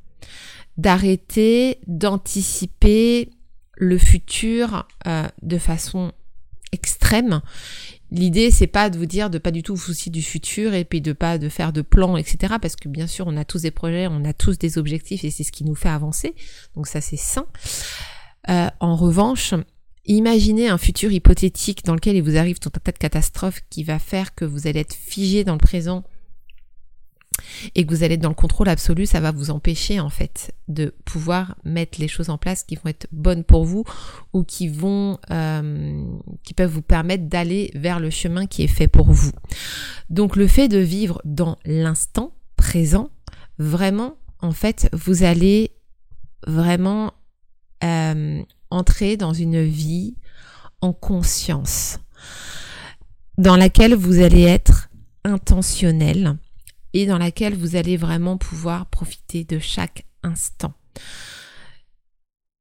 D'arrêter 0.77 1.79
d'anticiper 1.87 3.29
le 3.75 3.97
futur 3.97 4.87
euh, 5.07 5.27
de 5.41 5.57
façon 5.57 6.11
extrême. 6.71 7.41
L'idée, 8.11 8.51
c'est 8.51 8.67
pas 8.67 8.89
de 8.89 8.97
vous 8.97 9.05
dire 9.05 9.29
de 9.29 9.37
pas 9.37 9.51
du 9.51 9.63
tout 9.63 9.75
vous 9.75 9.81
soucier 9.81 10.11
du 10.11 10.21
futur 10.21 10.73
et 10.73 10.85
puis 10.85 11.01
de 11.01 11.13
pas 11.13 11.37
de 11.37 11.49
faire 11.49 11.73
de 11.73 11.81
plans, 11.81 12.17
etc. 12.17 12.55
Parce 12.61 12.75
que 12.75 12.89
bien 12.89 13.07
sûr, 13.07 13.27
on 13.27 13.37
a 13.37 13.45
tous 13.45 13.63
des 13.63 13.71
projets, 13.71 14.07
on 14.07 14.25
a 14.25 14.33
tous 14.33 14.57
des 14.57 14.77
objectifs 14.77 15.23
et 15.23 15.31
c'est 15.31 15.43
ce 15.43 15.51
qui 15.51 15.63
nous 15.63 15.75
fait 15.75 15.89
avancer. 15.89 16.35
Donc 16.75 16.87
ça, 16.87 17.01
c'est 17.01 17.17
sain. 17.17 17.45
Euh, 18.49 18.69
en 18.79 18.95
revanche, 18.95 19.53
Imaginez 20.05 20.67
un 20.67 20.77
futur 20.77 21.11
hypothétique 21.11 21.85
dans 21.85 21.93
lequel 21.93 22.17
il 22.17 22.23
vous 22.23 22.37
arrive 22.37 22.59
tout 22.59 22.71
un 22.75 22.79
tas 22.79 22.91
de 22.91 22.97
catastrophes 22.97 23.61
qui 23.69 23.83
va 23.83 23.99
faire 23.99 24.35
que 24.35 24.43
vous 24.43 24.67
allez 24.67 24.81
être 24.81 24.93
figé 24.93 25.43
dans 25.43 25.53
le 25.53 25.59
présent 25.59 26.03
et 27.75 27.85
que 27.85 27.93
vous 27.93 28.03
allez 28.03 28.15
être 28.15 28.21
dans 28.21 28.29
le 28.29 28.35
contrôle 28.35 28.69
absolu, 28.69 29.05
ça 29.05 29.19
va 29.19 29.31
vous 29.31 29.49
empêcher 29.49 29.99
en 29.99 30.09
fait 30.09 30.53
de 30.67 30.93
pouvoir 31.05 31.55
mettre 31.63 31.99
les 31.99 32.07
choses 32.07 32.29
en 32.29 32.37
place 32.37 32.63
qui 32.63 32.75
vont 32.75 32.89
être 32.89 33.07
bonnes 33.11 33.43
pour 33.43 33.65
vous 33.65 33.85
ou 34.33 34.43
qui 34.43 34.67
vont 34.67 35.17
euh, 35.31 36.05
qui 36.43 36.53
peuvent 36.53 36.71
vous 36.71 36.81
permettre 36.81 37.25
d'aller 37.25 37.71
vers 37.73 37.99
le 37.99 38.09
chemin 38.09 38.45
qui 38.45 38.63
est 38.63 38.67
fait 38.67 38.87
pour 38.87 39.11
vous. 39.11 39.31
Donc 40.09 40.35
le 40.35 40.47
fait 40.47 40.67
de 40.67 40.79
vivre 40.79 41.21
dans 41.25 41.57
l'instant 41.65 42.35
présent, 42.55 43.09
vraiment 43.57 44.17
en 44.39 44.51
fait 44.51 44.89
vous 44.93 45.23
allez 45.23 45.71
vraiment 46.45 47.13
euh, 47.83 48.43
entrer 48.73 49.17
dans 49.17 49.33
une 49.33 49.63
vie 49.63 50.15
en 50.81 50.93
conscience, 50.93 51.99
dans 53.37 53.55
laquelle 53.55 53.95
vous 53.95 54.19
allez 54.21 54.41
être 54.41 54.89
intentionnel 55.23 56.37
et 56.93 57.05
dans 57.05 57.17
laquelle 57.17 57.55
vous 57.55 57.75
allez 57.75 57.97
vraiment 57.97 58.37
pouvoir 58.37 58.85
profiter 58.87 59.43
de 59.43 59.59
chaque 59.59 60.05
instant. 60.23 60.73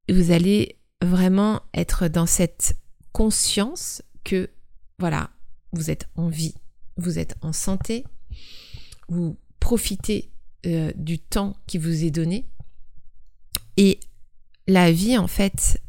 Vous 0.09 0.31
allez 0.31 0.79
vraiment 1.03 1.63
être 1.75 2.09
dans 2.09 2.27
cette 2.27 2.77
conscience 3.13 4.03
que, 4.25 4.51
voilà, 4.99 5.31
vous 5.73 5.91
êtes 5.91 6.09
en 6.17 6.29
vie, 6.29 6.55
vous 6.97 7.19
êtes 7.19 7.35
en 7.43 7.53
santé, 7.53 8.05
vous 9.09 9.37
profitez 9.61 10.31
euh, 10.67 10.93
du 10.95 11.19
temps 11.19 11.57
qui 11.67 11.79
vous 11.79 12.05
est 12.05 12.11
donné. 12.11 12.47
Et 13.77 13.99
la 14.67 14.93
vie, 14.93 15.19
en 15.19 15.27
fait, 15.27 15.81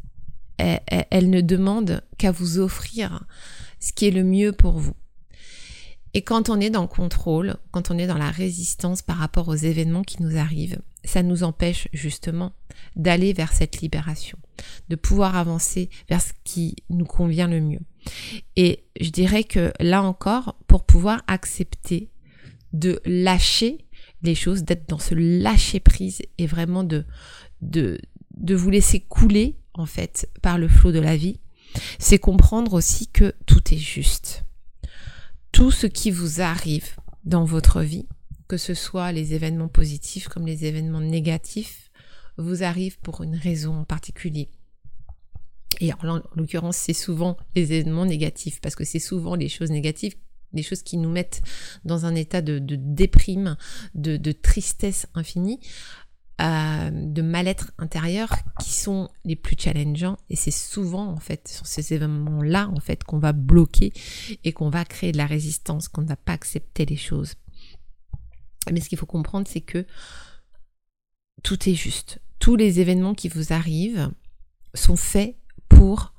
elle, 0.58 1.30
ne 1.30 1.42
demande 1.42 2.04
qu'à 2.18 2.32
vous 2.32 2.60
offrir 2.60 3.26
ce 3.80 3.92
qui 3.92 4.08
est 4.08 4.12
le 4.12 4.24
mieux 4.24 4.52
pour 4.52 4.80
vous. 4.80 4.96
Et 6.14 6.22
quand 6.22 6.50
on 6.50 6.60
est 6.60 6.70
dans 6.70 6.84
le 6.84 6.88
contrôle, 6.88 7.56
quand 7.72 7.90
on 7.90 7.98
est 7.98 8.06
dans 8.06 8.18
la 8.18 8.30
résistance 8.30 9.02
par 9.02 9.18
rapport 9.18 9.48
aux 9.48 9.56
événements 9.56 10.04
qui 10.04 10.22
nous 10.22 10.38
arrivent, 10.38 10.80
ça 11.04 11.24
nous 11.24 11.44
empêche 11.44 11.88
justement 11.92 12.54
d'aller 12.96 13.34
vers 13.34 13.52
cette 13.52 13.82
libération, 13.82 14.38
de 14.90 14.96
pouvoir 14.96 15.36
avancer 15.36 15.90
vers 16.08 16.22
ce 16.22 16.34
qui 16.44 16.76
nous 16.90 17.06
convient 17.06 17.48
le 17.48 17.62
mieux. 17.62 17.82
Et 18.56 18.86
je 19.00 19.10
dirais 19.10 19.44
que 19.44 19.74
là 19.80 20.04
encore, 20.04 20.56
pour 20.68 20.86
pouvoir 20.86 21.24
accepter 21.28 22.10
de 22.74 23.02
lâcher 23.06 23.86
les 24.22 24.36
choses, 24.36 24.64
d'être 24.64 24.88
dans 24.88 25.00
ce 25.00 25.16
lâcher 25.16 25.80
prise 25.80 26.22
et 26.38 26.48
vraiment 26.48 26.84
de, 26.84 27.06
de, 27.62 28.00
de 28.38 28.56
vous 28.56 28.70
laisser 28.70 29.00
couler 29.00 29.58
en 29.74 29.86
fait 29.86 30.30
par 30.42 30.58
le 30.58 30.68
flot 30.68 30.92
de 30.92 31.00
la 31.00 31.16
vie, 31.16 31.40
c'est 32.00 32.20
comprendre 32.20 32.74
aussi 32.74 33.08
que 33.08 33.34
tout 33.46 33.74
est 33.74 33.78
juste. 33.78 34.44
Tout 35.52 35.72
ce 35.72 35.88
qui 35.88 36.12
vous 36.12 36.42
arrive 36.42 36.96
dans 37.26 37.46
votre 37.46 37.82
vie, 37.82 38.08
que 38.48 38.58
ce 38.58 38.74
soit 38.74 39.12
les 39.12 39.34
événements 39.34 39.68
positifs 39.68 40.28
comme 40.28 40.46
les 40.46 40.66
événements 40.66 41.02
négatifs, 41.02 41.92
vous 42.38 42.64
arrivent 42.64 43.00
pour 43.00 43.24
une 43.24 43.36
raison 43.36 43.76
en 43.76 43.86
particulier. 43.86 44.50
Et 45.80 45.94
en 45.94 46.22
l'occurrence, 46.36 46.78
c'est 46.78 46.94
souvent 46.94 47.38
les 47.56 47.74
événements 47.74 48.06
négatifs, 48.06 48.62
parce 48.62 48.76
que 48.76 48.84
c'est 48.84 49.00
souvent 49.00 49.36
les 49.36 49.50
choses 49.50 49.72
négatives, 49.72 50.16
les 50.54 50.64
choses 50.64 50.84
qui 50.84 50.98
nous 50.98 51.10
mettent 51.10 51.42
dans 51.84 52.06
un 52.06 52.16
état 52.16 52.42
de, 52.42 52.60
déprime, 52.60 53.58
de 53.96 54.32
tristesse 54.32 55.08
infinie, 55.16 55.60
de 56.40 57.22
mal-être 57.22 57.72
intérieur 57.78 58.30
qui 58.60 58.72
sont 58.72 59.10
les 59.24 59.36
plus 59.36 59.56
challengeants. 59.58 60.18
Et 60.30 60.36
c'est 60.36 60.52
souvent 60.52 61.08
en 61.08 61.20
fait 61.20 61.48
sur 61.48 61.66
ces 61.68 61.94
événements 61.94 62.42
là 62.42 62.70
en 62.70 62.80
fait 62.80 63.04
qu'on 63.04 63.20
va 63.20 63.34
bloquer 63.34 63.94
et 64.44 64.52
qu'on 64.52 64.70
va 64.70 64.86
créer 64.86 65.12
de 65.12 65.18
la 65.18 65.26
résistance 65.26 65.88
qu'on 65.88 66.02
ne 66.02 66.08
va 66.08 66.16
pas 66.16 66.34
accepter 66.34 66.86
les 66.86 66.98
choses. 66.98 67.36
Mais 68.72 68.82
ce 68.82 68.90
qu'il 68.90 68.98
faut 68.98 69.06
comprendre 69.06 69.48
c'est 69.48 69.62
que 69.62 69.86
tout 71.44 71.70
est 71.70 71.76
juste. 71.76 72.20
Tous 72.40 72.56
les 72.56 72.80
événements 72.80 73.14
qui 73.14 73.30
vous 73.30 73.54
arrivent 73.54 74.12
sont 74.74 74.96
faits 74.96 75.36
pour 75.70 76.14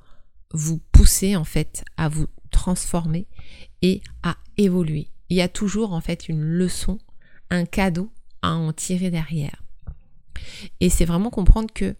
vous 0.51 0.79
pousser 0.91 1.35
en 1.35 1.43
fait 1.43 1.83
à 1.97 2.07
vous 2.07 2.27
transformer 2.51 3.27
et 3.81 4.01
à 4.23 4.37
évoluer. 4.57 5.09
Il 5.29 5.37
y 5.37 5.41
a 5.41 5.49
toujours 5.49 5.93
en 5.93 6.01
fait 6.01 6.29
une 6.29 6.41
leçon 6.41 6.99
un 7.49 7.65
cadeau 7.65 8.11
à 8.41 8.53
en 8.53 8.73
tirer 8.73 9.11
derrière 9.11 9.64
et 10.79 10.89
c'est 10.89 11.05
vraiment 11.05 11.29
comprendre 11.29 11.73
que, 11.73 11.95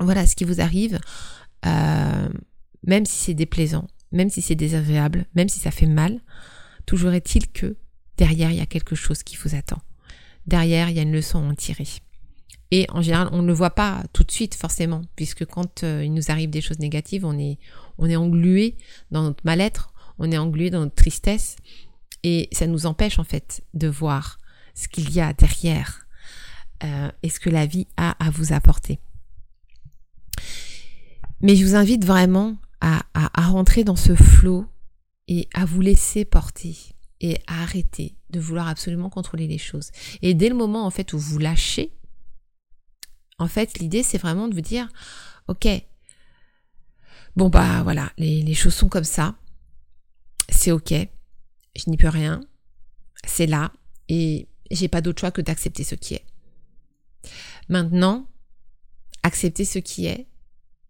voilà, 0.00 0.26
ce 0.26 0.36
qui 0.36 0.44
vous 0.44 0.60
arrive, 0.60 0.98
euh, 1.66 2.28
même 2.86 3.04
si 3.04 3.24
c'est 3.24 3.34
déplaisant, 3.34 3.86
même 4.12 4.30
si 4.30 4.42
c'est 4.42 4.54
désagréable, 4.54 5.26
même 5.34 5.48
si 5.48 5.58
ça 5.58 5.70
fait 5.70 5.86
mal, 5.86 6.20
toujours 6.86 7.12
est-il 7.12 7.48
que 7.48 7.76
derrière, 8.16 8.50
il 8.50 8.56
y 8.56 8.62
a 8.62 8.66
quelque 8.66 8.96
chose 8.96 9.22
qui 9.22 9.36
vous 9.36 9.54
attend. 9.54 9.80
Derrière, 10.46 10.88
il 10.90 10.96
y 10.96 10.98
a 10.98 11.02
une 11.02 11.12
leçon 11.12 11.38
à 11.38 11.42
en 11.42 11.54
tirer. 11.54 11.86
Et 12.70 12.86
en 12.90 13.02
général, 13.02 13.28
on 13.32 13.42
ne 13.42 13.46
le 13.46 13.52
voit 13.52 13.74
pas 13.74 14.02
tout 14.12 14.24
de 14.24 14.30
suite 14.30 14.54
forcément, 14.54 15.02
puisque 15.16 15.46
quand 15.46 15.84
euh, 15.84 16.04
il 16.04 16.12
nous 16.12 16.30
arrive 16.30 16.50
des 16.50 16.60
choses 16.60 16.78
négatives, 16.78 17.24
on 17.24 17.38
est, 17.38 17.58
on 17.96 18.08
est 18.08 18.16
englué 18.16 18.76
dans 19.10 19.22
notre 19.22 19.44
mal-être, 19.44 19.92
on 20.18 20.30
est 20.30 20.38
englué 20.38 20.70
dans 20.70 20.80
notre 20.80 20.94
tristesse, 20.94 21.56
et 22.24 22.48
ça 22.52 22.66
nous 22.66 22.86
empêche 22.86 23.18
en 23.18 23.24
fait 23.24 23.62
de 23.74 23.88
voir 23.88 24.38
ce 24.74 24.88
qu'il 24.88 25.10
y 25.12 25.20
a 25.20 25.32
derrière 25.32 26.06
euh, 26.84 27.10
et 27.22 27.28
ce 27.28 27.40
que 27.40 27.50
la 27.50 27.66
vie 27.66 27.86
a 27.96 28.10
à 28.24 28.30
vous 28.30 28.52
apporter. 28.52 29.00
Mais 31.40 31.56
je 31.56 31.64
vous 31.64 31.74
invite 31.74 32.04
vraiment 32.04 32.56
à, 32.80 33.02
rentrer 33.36 33.84
dans 33.84 33.96
ce 33.96 34.14
flot 34.14 34.66
et 35.26 35.48
à 35.54 35.64
vous 35.64 35.80
laisser 35.80 36.24
porter 36.24 36.76
et 37.20 37.40
à 37.46 37.62
arrêter 37.62 38.16
de 38.30 38.40
vouloir 38.40 38.68
absolument 38.68 39.10
contrôler 39.10 39.46
les 39.46 39.58
choses. 39.58 39.90
Et 40.22 40.34
dès 40.34 40.48
le 40.48 40.54
moment 40.54 40.86
en 40.86 40.90
fait 40.90 41.12
où 41.12 41.18
vous 41.18 41.38
lâchez, 41.38 41.92
en 43.38 43.48
fait 43.48 43.78
l'idée 43.78 44.02
c'est 44.02 44.18
vraiment 44.18 44.48
de 44.48 44.54
vous 44.54 44.60
dire 44.60 44.88
ok, 45.48 45.66
bon 47.36 47.48
bah 47.48 47.82
voilà, 47.82 48.12
les, 48.18 48.42
les 48.42 48.54
choses 48.54 48.74
sont 48.74 48.88
comme 48.88 49.04
ça, 49.04 49.34
c'est 50.48 50.72
ok, 50.72 50.92
je 50.92 51.90
n'y 51.90 51.96
peux 51.96 52.08
rien, 52.08 52.40
c'est 53.24 53.46
là 53.46 53.72
et 54.08 54.48
j'ai 54.70 54.88
pas 54.88 55.00
d'autre 55.00 55.20
choix 55.20 55.30
que 55.30 55.40
d'accepter 55.40 55.84
ce 55.84 55.94
qui 55.94 56.14
est. 56.14 56.24
Maintenant, 57.68 58.28
accepter 59.22 59.64
ce 59.64 59.78
qui 59.78 60.06
est, 60.06 60.26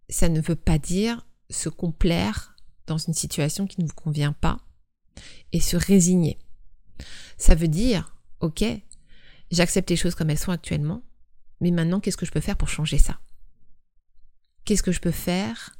ça 0.09 0.29
ne 0.29 0.41
veut 0.41 0.55
pas 0.55 0.77
dire 0.77 1.27
se 1.49 1.69
complaire 1.69 2.55
dans 2.87 2.97
une 2.97 3.13
situation 3.13 3.67
qui 3.67 3.81
ne 3.81 3.87
vous 3.87 3.93
convient 3.93 4.33
pas 4.33 4.59
et 5.51 5.59
se 5.59 5.77
résigner. 5.77 6.39
Ça 7.37 7.55
veut 7.55 7.67
dire, 7.67 8.15
ok, 8.39 8.63
j'accepte 9.51 9.89
les 9.89 9.95
choses 9.95 10.15
comme 10.15 10.29
elles 10.29 10.39
sont 10.39 10.51
actuellement, 10.51 11.03
mais 11.61 11.71
maintenant, 11.71 11.99
qu'est-ce 11.99 12.17
que 12.17 12.25
je 12.25 12.31
peux 12.31 12.39
faire 12.39 12.57
pour 12.57 12.69
changer 12.69 12.97
ça? 12.97 13.19
Qu'est-ce 14.65 14.83
que 14.83 14.91
je 14.91 15.01
peux 15.01 15.11
faire 15.11 15.77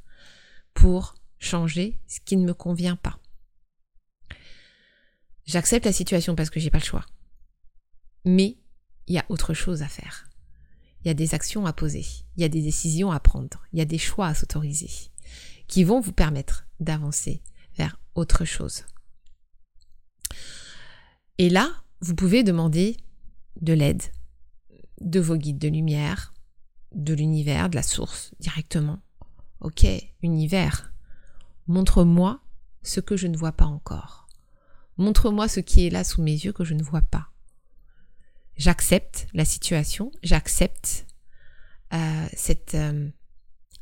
pour 0.74 1.14
changer 1.38 1.98
ce 2.06 2.20
qui 2.20 2.36
ne 2.36 2.44
me 2.44 2.54
convient 2.54 2.96
pas? 2.96 3.18
J'accepte 5.46 5.86
la 5.86 5.92
situation 5.92 6.36
parce 6.36 6.50
que 6.50 6.60
j'ai 6.60 6.70
pas 6.70 6.78
le 6.78 6.84
choix. 6.84 7.06
Mais 8.24 8.58
il 9.06 9.14
y 9.14 9.18
a 9.18 9.26
autre 9.28 9.54
chose 9.54 9.82
à 9.82 9.88
faire. 9.88 10.29
Il 11.02 11.08
y 11.08 11.10
a 11.10 11.14
des 11.14 11.34
actions 11.34 11.66
à 11.66 11.72
poser, 11.72 12.04
il 12.36 12.42
y 12.42 12.44
a 12.44 12.48
des 12.48 12.62
décisions 12.62 13.10
à 13.10 13.20
prendre, 13.20 13.62
il 13.72 13.78
y 13.78 13.82
a 13.82 13.86
des 13.86 13.98
choix 13.98 14.26
à 14.26 14.34
s'autoriser 14.34 14.90
qui 15.66 15.84
vont 15.84 16.00
vous 16.00 16.12
permettre 16.12 16.66
d'avancer 16.80 17.42
vers 17.76 17.98
autre 18.14 18.44
chose. 18.44 18.84
Et 21.38 21.48
là, 21.48 21.72
vous 22.00 22.14
pouvez 22.14 22.42
demander 22.42 22.96
de 23.60 23.72
l'aide 23.72 24.02
de 25.00 25.20
vos 25.20 25.36
guides 25.36 25.58
de 25.58 25.68
lumière, 25.68 26.34
de 26.94 27.14
l'univers, 27.14 27.70
de 27.70 27.76
la 27.76 27.82
source 27.82 28.32
directement. 28.40 28.98
Ok, 29.60 29.86
univers, 30.22 30.92
montre-moi 31.66 32.42
ce 32.82 33.00
que 33.00 33.16
je 33.16 33.26
ne 33.26 33.36
vois 33.36 33.52
pas 33.52 33.66
encore. 33.66 34.26
Montre-moi 34.96 35.48
ce 35.48 35.60
qui 35.60 35.86
est 35.86 35.90
là 35.90 36.04
sous 36.04 36.20
mes 36.20 36.32
yeux 36.32 36.52
que 36.52 36.64
je 36.64 36.74
ne 36.74 36.82
vois 36.82 37.02
pas. 37.02 37.29
J'accepte 38.60 39.26
la 39.32 39.46
situation, 39.46 40.12
j'accepte 40.22 41.06
euh, 41.94 42.26
cette, 42.34 42.74
euh, 42.74 43.08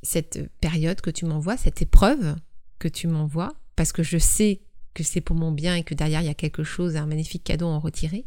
cette 0.05 0.49
période 0.61 1.01
que 1.01 1.11
tu 1.11 1.25
m'envoies, 1.25 1.57
cette 1.57 1.83
épreuve 1.83 2.37
que 2.79 2.87
tu 2.87 3.09
m'envoies, 3.09 3.53
parce 3.75 3.91
que 3.91 4.05
je 4.05 4.19
sais 4.19 4.61
que 4.95 5.03
c'est 5.03 5.21
pour 5.21 5.35
mon 5.35 5.51
bien 5.51 5.75
et 5.75 5.83
que 5.83 5.95
derrière 5.95 6.21
il 6.21 6.27
y 6.27 6.31
a 6.31 6.35
quelque 6.35 6.63
chose, 6.63 6.95
un 6.95 7.07
magnifique 7.07 7.43
cadeau 7.43 7.67
à 7.67 7.71
en 7.71 7.81
retirer. 7.81 8.25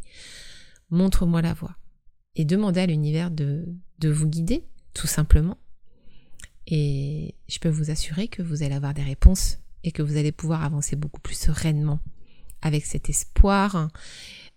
Montre-moi 0.89 1.41
la 1.41 1.53
voie 1.53 1.77
et 2.35 2.43
demandez 2.43 2.81
à 2.81 2.85
l'univers 2.85 3.31
de 3.31 3.73
vous 4.03 4.27
guider, 4.27 4.65
tout 4.93 5.07
simplement. 5.07 5.57
Et 6.67 7.33
je 7.47 7.59
peux 7.59 7.69
vous 7.69 7.91
assurer 7.91 8.27
que 8.27 8.41
vous 8.41 8.61
allez 8.61 8.75
avoir 8.75 8.93
des 8.93 9.03
réponses 9.03 9.59
et 9.85 9.93
que 9.93 10.01
vous 10.01 10.17
allez 10.17 10.33
pouvoir 10.33 10.65
avancer 10.65 10.97
beaucoup 10.97 11.21
plus 11.21 11.39
sereinement 11.39 12.01
avec 12.61 12.85
cet 12.85 13.09
espoir 13.09 13.87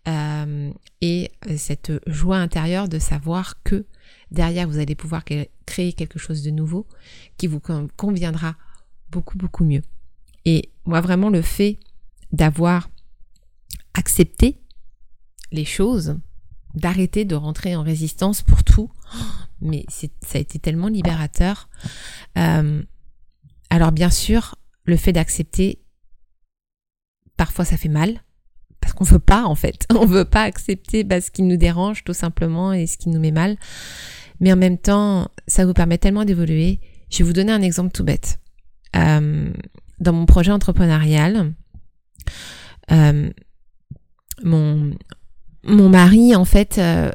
euh, 0.07 0.71
et 1.01 1.31
cette 1.57 1.93
joie 2.07 2.37
intérieure 2.37 2.89
de 2.89 2.99
savoir 2.99 3.63
que 3.63 3.87
derrière 4.31 4.69
vous 4.69 4.79
allez 4.79 4.95
pouvoir 4.95 5.25
créer 5.67 5.93
quelque 5.93 6.19
chose 6.19 6.43
de 6.43 6.51
nouveau 6.51 6.87
qui 7.37 7.47
vous 7.47 7.61
conviendra 7.97 8.57
beaucoup 9.11 9.39
beaucoup 9.39 9.65
mieux. 9.65 9.83
Et 10.45 10.71
moi 10.85 11.01
vraiment 11.01 11.31
le 11.31 11.43
fait 11.43 11.79
d'avoir 12.33 12.91
accepté 13.95 14.61
les 15.53 15.65
choses 15.65 16.17
d'arrêter 16.75 17.25
de 17.25 17.35
rentrer 17.35 17.77
en 17.77 17.83
résistance 17.83 18.43
pour 18.43 18.65
tout. 18.65 18.91
Mais 19.61 19.87
ça 19.89 20.09
a 20.35 20.39
été 20.39 20.59
tellement 20.59 20.89
libérateur. 20.89 21.69
Euh, 22.37 22.83
alors 23.71 23.93
bien 23.93 24.11
sûr, 24.11 24.57
le 24.85 24.97
fait 24.97 25.13
d'accepter, 25.13 25.81
parfois 27.37 27.65
ça 27.65 27.77
fait 27.77 27.89
mal, 27.89 28.23
parce 28.85 28.93
qu'on 28.93 29.05
veut 29.05 29.19
pas 29.19 29.45
en 29.45 29.55
fait. 29.55 29.87
On 29.99 30.05
veut 30.05 30.27
pas 30.27 30.43
accepter 30.43 31.05
bah, 31.05 31.23
ce 31.23 31.31
qui 31.31 31.43
nous 31.43 31.57
dérange 31.57 32.05
tout 32.05 32.13
simplement 32.13 32.75
et 32.75 32.87
ce 32.87 32.99
qui 32.99 33.09
nous 33.09 33.19
met 33.19 33.31
mal. 33.31 33.57
Mais 34.41 34.53
en 34.53 34.57
même 34.57 34.77
temps, 34.77 35.31
ça 35.47 35.65
vous 35.65 35.73
permet 35.73 35.97
tellement 35.97 36.27
d'évoluer. 36.27 36.81
Je 37.09 37.19
vais 37.19 37.25
vous 37.25 37.33
donner 37.33 37.53
un 37.53 37.63
exemple 37.63 37.93
tout 37.93 38.05
bête. 38.05 38.41
Euh, 38.95 39.51
dans 40.01 40.13
mon 40.13 40.27
projet 40.27 40.53
entrepreneurial, 40.53 41.55
euh, 42.91 43.31
mon, 44.43 44.93
mari, 45.65 46.37
en 46.37 46.45
fait, 46.45 46.77
euh, 46.77 47.11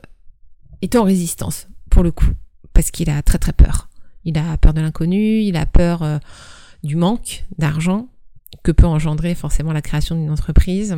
est 0.82 0.96
en 0.96 1.04
résistance, 1.04 1.67
pour 1.91 2.02
le 2.02 2.12
coup, 2.12 2.32
parce 2.74 2.89
qu'il 2.89 3.12
a 3.12 3.22
très 3.22 3.38
très 3.38 3.54
peur. 3.54 3.89
Il 4.26 4.39
a 4.39 4.58
peur 4.58 4.74
de 4.74 4.82
l'inconnu, 4.82 5.41
il 5.41 5.56
a 5.56 5.67
peur 5.67 6.20
du 6.84 6.96
manque 6.96 7.46
d'argent 7.60 8.08
que 8.63 8.72
peut 8.72 8.88
engendrer 8.88 9.36
forcément 9.36 9.72
la 9.72 9.84
création 9.84 10.15
d'une 10.15 10.32
entreprise. 10.32 10.98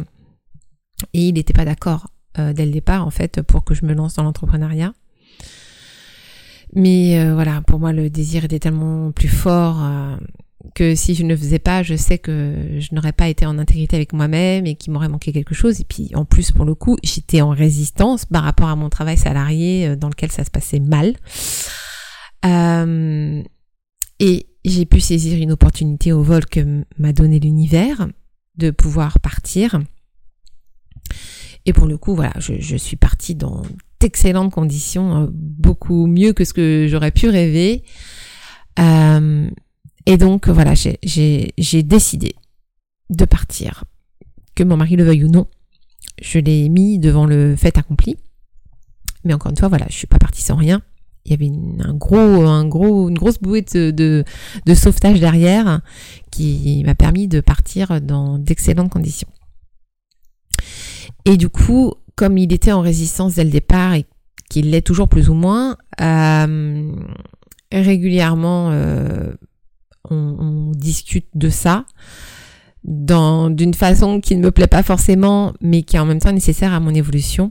Et 1.14 1.28
il 1.28 1.34
n'était 1.34 1.54
pas 1.54 1.66
d'accord 1.66 2.10
euh, 2.40 2.54
dès 2.54 2.66
le 2.66 2.72
départ, 2.72 3.06
en 3.06 3.12
fait, 3.12 3.42
pour 3.42 3.64
que 3.64 3.74
je 3.74 3.86
me 3.86 3.94
lance 3.94 4.16
dans 4.16 4.24
l'entrepreneuriat. 4.24 4.94
Mais 6.74 7.34
voilà, 7.34 7.62
pour 7.68 7.80
moi, 7.80 7.92
le 7.92 8.10
désir 8.10 8.46
était 8.46 8.60
tellement 8.60 9.12
plus 9.12 9.28
fort 9.28 9.84
que 10.76 10.96
si 10.96 11.16
je 11.16 11.24
ne 11.24 11.36
faisais 11.36 11.60
pas, 11.60 11.84
je 11.84 11.96
sais 11.96 12.18
que 12.18 12.78
je 12.80 12.94
n'aurais 12.94 13.14
pas 13.14 13.28
été 13.28 13.46
en 13.46 13.58
intégrité 13.58 13.96
avec 13.96 14.14
moi-même 14.14 14.66
et 14.66 14.76
qu'il 14.76 14.94
m'aurait 14.94 15.10
manqué 15.10 15.32
quelque 15.32 15.56
chose. 15.56 15.80
Et 15.82 15.84
puis 15.84 16.12
en 16.16 16.26
plus, 16.26 16.52
pour 16.52 16.66
le 16.66 16.76
coup, 16.76 16.98
j'étais 17.04 17.42
en 17.42 17.50
résistance 17.50 18.26
par 18.26 18.44
rapport 18.44 18.70
à 18.70 18.76
mon 18.76 18.90
travail 18.90 19.18
salarié 19.18 19.88
euh, 19.88 19.96
dans 19.96 20.10
lequel 20.10 20.32
ça 20.32 20.44
se 20.44 20.52
passait 20.52 20.80
mal. 20.80 21.16
Euh, 22.46 23.44
et 24.20 24.48
j'ai 24.64 24.86
pu 24.86 25.00
saisir 25.00 25.42
une 25.42 25.52
opportunité 25.52 26.12
au 26.14 26.22
vol 26.22 26.46
que 26.46 26.84
m'a 26.98 27.14
donné 27.14 27.40
l'univers 27.40 28.08
de 28.58 28.72
pouvoir 28.72 29.20
partir. 29.20 29.80
Et 31.66 31.74
pour 31.74 31.88
le 31.88 31.98
coup, 31.98 32.18
je, 32.40 32.76
suis 32.76 32.98
partie 32.98 33.36
dans 33.36 33.62
d'excellentes 34.00 34.52
conditions, 34.52 35.24
euh, 35.24 35.28
beaucoup 35.32 36.08
mieux 36.08 36.34
que 36.34 36.44
ce 36.44 36.54
que 36.54 36.88
j'aurais 36.90 37.12
pu 37.12 37.30
rêver. 37.30 37.84
Euh, 38.80 39.50
et 40.08 40.18
donc 40.18 40.50
voilà, 40.50 40.74
j'ai 40.76 41.84
décidé 41.84 42.36
de 43.10 43.26
partir. 43.26 43.84
Que 44.56 44.64
mon 44.64 44.76
mari 44.76 44.96
le 44.96 45.04
veuille 45.04 45.24
ou 45.24 45.30
non, 45.30 45.48
je 46.22 46.40
l'ai 46.40 46.68
mis 46.70 47.00
devant 47.00 47.26
le 47.26 47.56
fait 47.56 47.78
accompli. 47.78 48.18
Mais 49.24 49.34
encore 49.34 49.52
une 49.52 49.58
fois, 49.58 49.68
voilà, 49.68 49.86
je 49.90 49.96
suis 49.96 50.08
pas 50.08 50.18
partie 50.18 50.42
sans 50.42 50.56
rien. 50.56 50.82
Il 51.26 51.32
y 51.32 51.34
avait 51.36 51.46
une, 51.46 51.84
un 51.86 51.94
gros, 51.94 52.18
un 52.18 52.68
gros, 52.68 53.08
une 53.08 53.18
grosse 53.18 53.40
bouée 53.40 53.62
de, 53.62 54.24
sauvetage 54.74 55.20
derrière 55.20 55.82
qui 56.32 56.82
m'a 56.86 56.96
permis 56.96 57.28
de 57.28 57.40
partir 57.42 58.02
dans 58.02 58.40
d'excellentes 58.40 58.90
conditions. 58.90 59.28
Et 61.26 61.38
du 61.38 61.50
coup, 61.50 61.94
comme 62.16 62.38
il 62.38 62.52
était 62.54 62.72
en 62.72 62.82
résistance 62.82 63.36
dès 63.36 63.44
le 63.44 63.50
départ 63.50 63.94
et 63.94 64.06
qu'il 64.50 64.70
l'est 64.72 64.82
toujours 64.82 65.08
plus 65.08 65.30
ou 65.30 65.34
moins, 65.34 65.78
euh, 66.02 66.92
régulièrement, 67.72 68.70
euh, 68.72 69.34
on, 70.10 70.72
discute 70.76 71.28
de 71.36 71.50
ça 71.50 71.86
d'une 72.84 73.74
façon 73.74 74.20
qui 74.20 74.36
ne 74.36 74.42
me 74.42 74.52
plaît 74.52 74.68
pas 74.68 74.84
forcément, 74.84 75.54
mais 75.62 75.84
qui 75.84 75.96
est 75.96 76.00
en 76.00 76.06
même 76.06 76.20
temps 76.20 76.32
nécessaire 76.32 76.74
à 76.74 76.80
mon 76.80 76.94
évolution. 76.94 77.50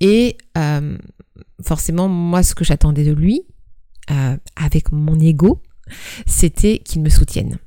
Et 0.00 0.38
euh, 0.56 0.96
forcément, 1.64 2.08
moi, 2.08 2.42
ce 2.42 2.54
que 2.54 2.64
j'attendais 2.64 3.04
de 3.04 3.12
lui, 3.12 3.42
avec 4.56 4.90
mon 4.90 5.18
ego, 5.20 5.62
c'était 6.26 6.78
qu'il 6.78 7.02
me 7.02 7.08
soutienne. 7.08 7.58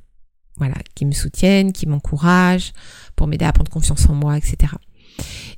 Voilà, 0.56 0.76
qu'il 0.94 1.06
me 1.06 1.12
soutienne, 1.12 1.72
qu'il 1.72 1.88
m'encourage 1.88 2.72
pour 3.16 3.26
m'aider 3.26 3.44
à 3.44 3.52
prendre 3.52 3.70
confiance 3.70 4.08
en 4.08 4.14
moi, 4.14 4.36
etc. 4.36 4.74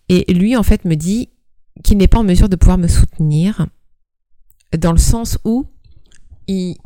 Et 0.08 0.32
lui, 0.32 0.56
en 0.56 0.62
fait, 0.62 0.84
me 0.84 0.94
dit 0.94 1.30
qu'il 1.82 1.98
n'est 1.98 2.08
pas 2.08 2.18
en 2.18 2.24
mesure 2.24 2.48
de 2.48 2.56
pouvoir 2.56 2.78
me 2.78 2.88
soutenir 2.88 3.66
dans 4.76 4.92
le 4.92 4.98
sens 4.98 5.38
où 5.44 5.66
il, 6.46 6.76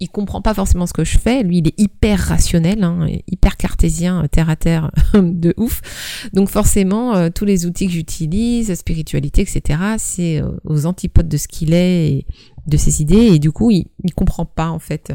il 0.00 0.08
comprend 0.08 0.42
pas 0.42 0.54
forcément 0.54 0.86
ce 0.86 0.92
que 0.92 1.04
je 1.04 1.18
fais. 1.18 1.42
Lui, 1.42 1.58
il 1.58 1.68
est 1.68 1.78
hyper 1.78 2.18
rationnel, 2.18 2.84
hein, 2.84 3.06
hyper 3.26 3.56
cartésien, 3.56 4.24
euh, 4.24 4.28
terre 4.28 4.48
à 4.48 4.56
terre, 4.56 4.90
de 5.14 5.54
ouf. 5.56 6.28
Donc 6.32 6.48
forcément, 6.48 7.16
euh, 7.16 7.30
tous 7.34 7.44
les 7.44 7.66
outils 7.66 7.86
que 7.86 7.92
j'utilise, 7.92 8.72
spiritualité, 8.74 9.42
etc., 9.42 9.80
c'est 9.98 10.40
euh, 10.40 10.50
aux 10.64 10.86
antipodes 10.86 11.28
de 11.28 11.36
ce 11.36 11.48
qu'il 11.48 11.72
est 11.72 12.08
et 12.08 12.26
de 12.66 12.76
ses 12.76 13.02
idées. 13.02 13.26
Et 13.34 13.38
du 13.38 13.50
coup, 13.50 13.70
il, 13.70 13.86
il 14.04 14.14
comprend 14.14 14.44
pas 14.44 14.70
en 14.70 14.78
fait, 14.78 15.12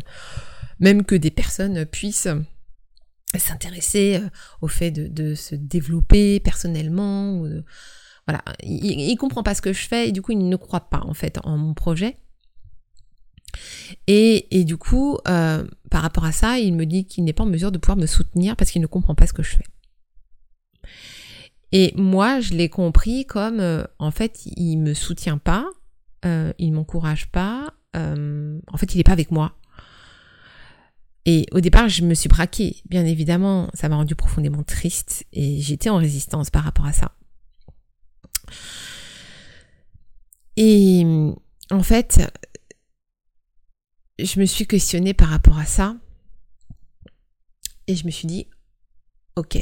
même 0.79 1.03
que 1.03 1.15
des 1.15 1.32
personnes 1.32 1.86
puissent 1.86 2.27
s'intéresser 3.39 4.21
au 4.61 4.67
fait 4.67 4.91
de, 4.91 5.35
se 5.35 5.55
développer 5.55 6.39
personnellement. 6.39 7.43
Voilà, 8.27 8.43
il, 8.63 8.99
il 8.99 9.15
comprend 9.17 9.43
pas 9.43 9.55
ce 9.55 9.61
que 9.61 9.73
je 9.73 9.87
fais 9.87 10.09
et 10.09 10.11
du 10.11 10.21
coup, 10.21 10.31
il 10.31 10.47
ne 10.47 10.55
croit 10.55 10.89
pas 10.89 11.01
en 11.05 11.13
fait 11.13 11.39
en 11.43 11.57
mon 11.57 11.73
projet. 11.73 12.17
Et, 14.07 14.63
du 14.65 14.77
coup, 14.77 15.17
euh, 15.27 15.65
par 15.89 16.01
rapport 16.01 16.25
à 16.25 16.31
ça, 16.31 16.59
il 16.59 16.73
me 16.73 16.85
dit 16.85 17.05
qu'il 17.05 17.23
n'est 17.23 17.33
pas 17.33 17.43
en 17.43 17.47
mesure 17.47 17.71
de 17.71 17.77
pouvoir 17.77 17.97
me 17.97 18.05
soutenir 18.05 18.55
parce 18.55 18.71
qu'il 18.71 18.81
ne 18.81 18.87
comprend 18.87 19.15
pas 19.15 19.27
ce 19.27 19.33
que 19.33 19.43
je 19.43 19.55
fais. 19.57 19.65
Et 21.71 21.93
moi, 21.95 22.39
je 22.39 22.53
l'ai 22.53 22.69
compris 22.69 23.25
comme, 23.25 23.59
euh, 23.59 23.83
en 23.99 24.11
fait, 24.11 24.45
il 24.45 24.77
me 24.77 24.93
soutient 24.93 25.37
pas, 25.37 25.67
euh, 26.25 26.53
il 26.59 26.71
m'encourage 26.73 27.31
pas, 27.31 27.73
euh, 27.95 28.59
en 28.71 28.77
fait, 28.77 28.93
il 28.93 28.97
n'est 28.97 29.03
pas 29.03 29.11
avec 29.11 29.31
moi. 29.31 29.55
Et 31.25 31.45
au 31.51 31.62
départ, 31.62 31.88
je 31.88 32.03
me 32.03 32.13
suis 32.13 32.27
braquée, 32.27 32.81
bien 32.89 33.05
évidemment, 33.05 33.69
ça 33.73 33.88
m'a 33.88 33.95
rendu 33.95 34.15
profondément 34.15 34.63
triste 34.63 35.25
et 35.31 35.62
j'étais 35.62 35.89
en 35.89 35.97
résistance 35.97 36.49
par 36.49 36.63
rapport 36.63 36.86
à 36.86 36.91
ça. 36.91 37.15
Et 40.57 41.05
en 41.71 41.83
fait, 41.83 42.21
je 44.19 44.39
me 44.39 44.45
suis 44.45 44.67
questionnée 44.67 45.13
par 45.13 45.29
rapport 45.29 45.57
à 45.57 45.65
ça. 45.65 45.95
Et 47.88 47.95
je 47.95 48.05
me 48.05 48.12
suis 48.12 48.27
dit, 48.27 48.47
ok, 49.36 49.57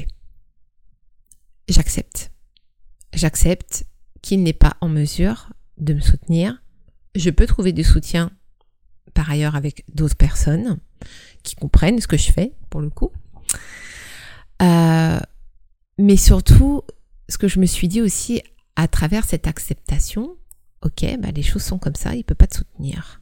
j'accepte. 1.68 2.32
J'accepte 3.14 3.86
qu'il 4.22 4.44
n'est 4.44 4.54
pas 4.54 4.78
en 4.82 4.90
mesure 4.90 5.54
de 5.78 5.94
me 5.94 6.02
soutenir. 6.02 6.62
Je 7.16 7.30
peux 7.30 7.46
trouver 7.48 7.74
du 7.74 7.84
soutien 7.84 8.32
par 9.14 9.30
ailleurs 9.30 9.56
avec 9.56 9.84
d'autres 9.94 10.16
personnes 10.16 10.80
qui 11.44 11.56
comprennent 11.56 12.00
ce 12.00 12.08
que 12.08 12.18
je 12.18 12.32
fais, 12.32 12.54
pour 12.70 12.82
le 12.82 12.90
coup. 12.90 13.12
Euh, 14.62 15.20
mais 15.98 16.18
surtout, 16.18 16.84
ce 17.30 17.38
que 17.38 17.48
je 17.48 17.60
me 17.60 17.66
suis 17.66 17.88
dit 17.88 18.02
aussi 18.02 18.42
à 18.76 18.88
travers 18.88 19.26
cette 19.26 19.48
acceptation, 19.48 20.36
ok, 20.84 21.06
bah 21.20 21.32
les 21.32 21.44
choses 21.44 21.64
sont 21.64 21.80
comme 21.80 21.96
ça, 21.96 22.14
il 22.14 22.20
ne 22.20 22.24
peut 22.24 22.36
pas 22.36 22.48
te 22.48 22.58
soutenir. 22.58 23.22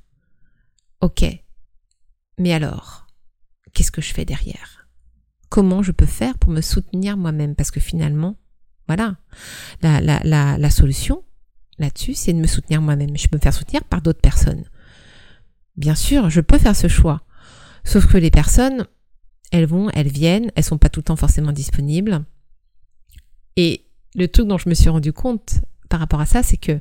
Ok, 1.02 1.24
mais 2.38 2.54
alors, 2.54 3.08
qu'est-ce 3.74 3.92
que 3.92 4.02
je 4.02 4.14
fais 4.14 4.26
derrière? 4.26 4.88
Comment 5.50 5.84
je 5.84 5.92
peux 5.92 6.06
faire 6.06 6.38
pour 6.38 6.52
me 6.52 6.62
soutenir 6.62 7.18
moi-même? 7.18 7.56
Parce 7.56 7.72
que 7.72 7.80
finalement, 7.80 8.38
voilà, 8.88 9.18
la, 9.82 10.70
solution 10.70 11.24
là-dessus, 11.78 12.14
c'est 12.14 12.34
de 12.34 12.40
me 12.40 12.48
soutenir 12.48 12.82
moi-même. 12.82 13.18
Je 13.18 13.28
peux 13.28 13.38
me 13.38 13.42
faire 13.42 13.54
soutenir 13.54 13.84
par 13.84 14.02
d'autres 14.02 14.22
personnes. 14.22 14.66
Bien 15.76 15.96
sûr, 15.96 16.30
je 16.30 16.42
peux 16.42 16.58
faire 16.58 16.76
ce 16.76 16.88
choix. 16.88 17.24
Sauf 17.84 18.08
que 18.08 18.18
les 18.18 18.32
personnes, 18.32 18.86
elles 19.52 19.66
vont, 19.66 19.90
elles 19.92 20.12
viennent, 20.12 20.52
elles 20.56 20.64
sont 20.64 20.78
pas 20.78 20.90
tout 20.90 21.00
le 21.00 21.06
temps 21.06 21.16
forcément 21.16 21.52
disponibles. 21.52 22.24
Et 23.56 23.86
le 24.16 24.28
truc 24.28 24.48
dont 24.48 24.58
je 24.58 24.70
me 24.70 24.74
suis 24.74 24.90
rendu 24.90 25.14
compte 25.14 25.62
par 25.90 26.00
rapport 26.00 26.22
à 26.22 26.26
ça, 26.26 26.44
c'est 26.44 26.58
que, 26.58 26.80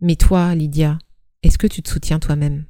mais 0.00 0.16
toi, 0.16 0.54
Lydia, 0.54 0.98
est-ce 1.42 1.58
que 1.58 1.66
tu 1.66 1.82
te 1.82 1.90
soutiens 1.90 2.18
toi-même? 2.18 2.64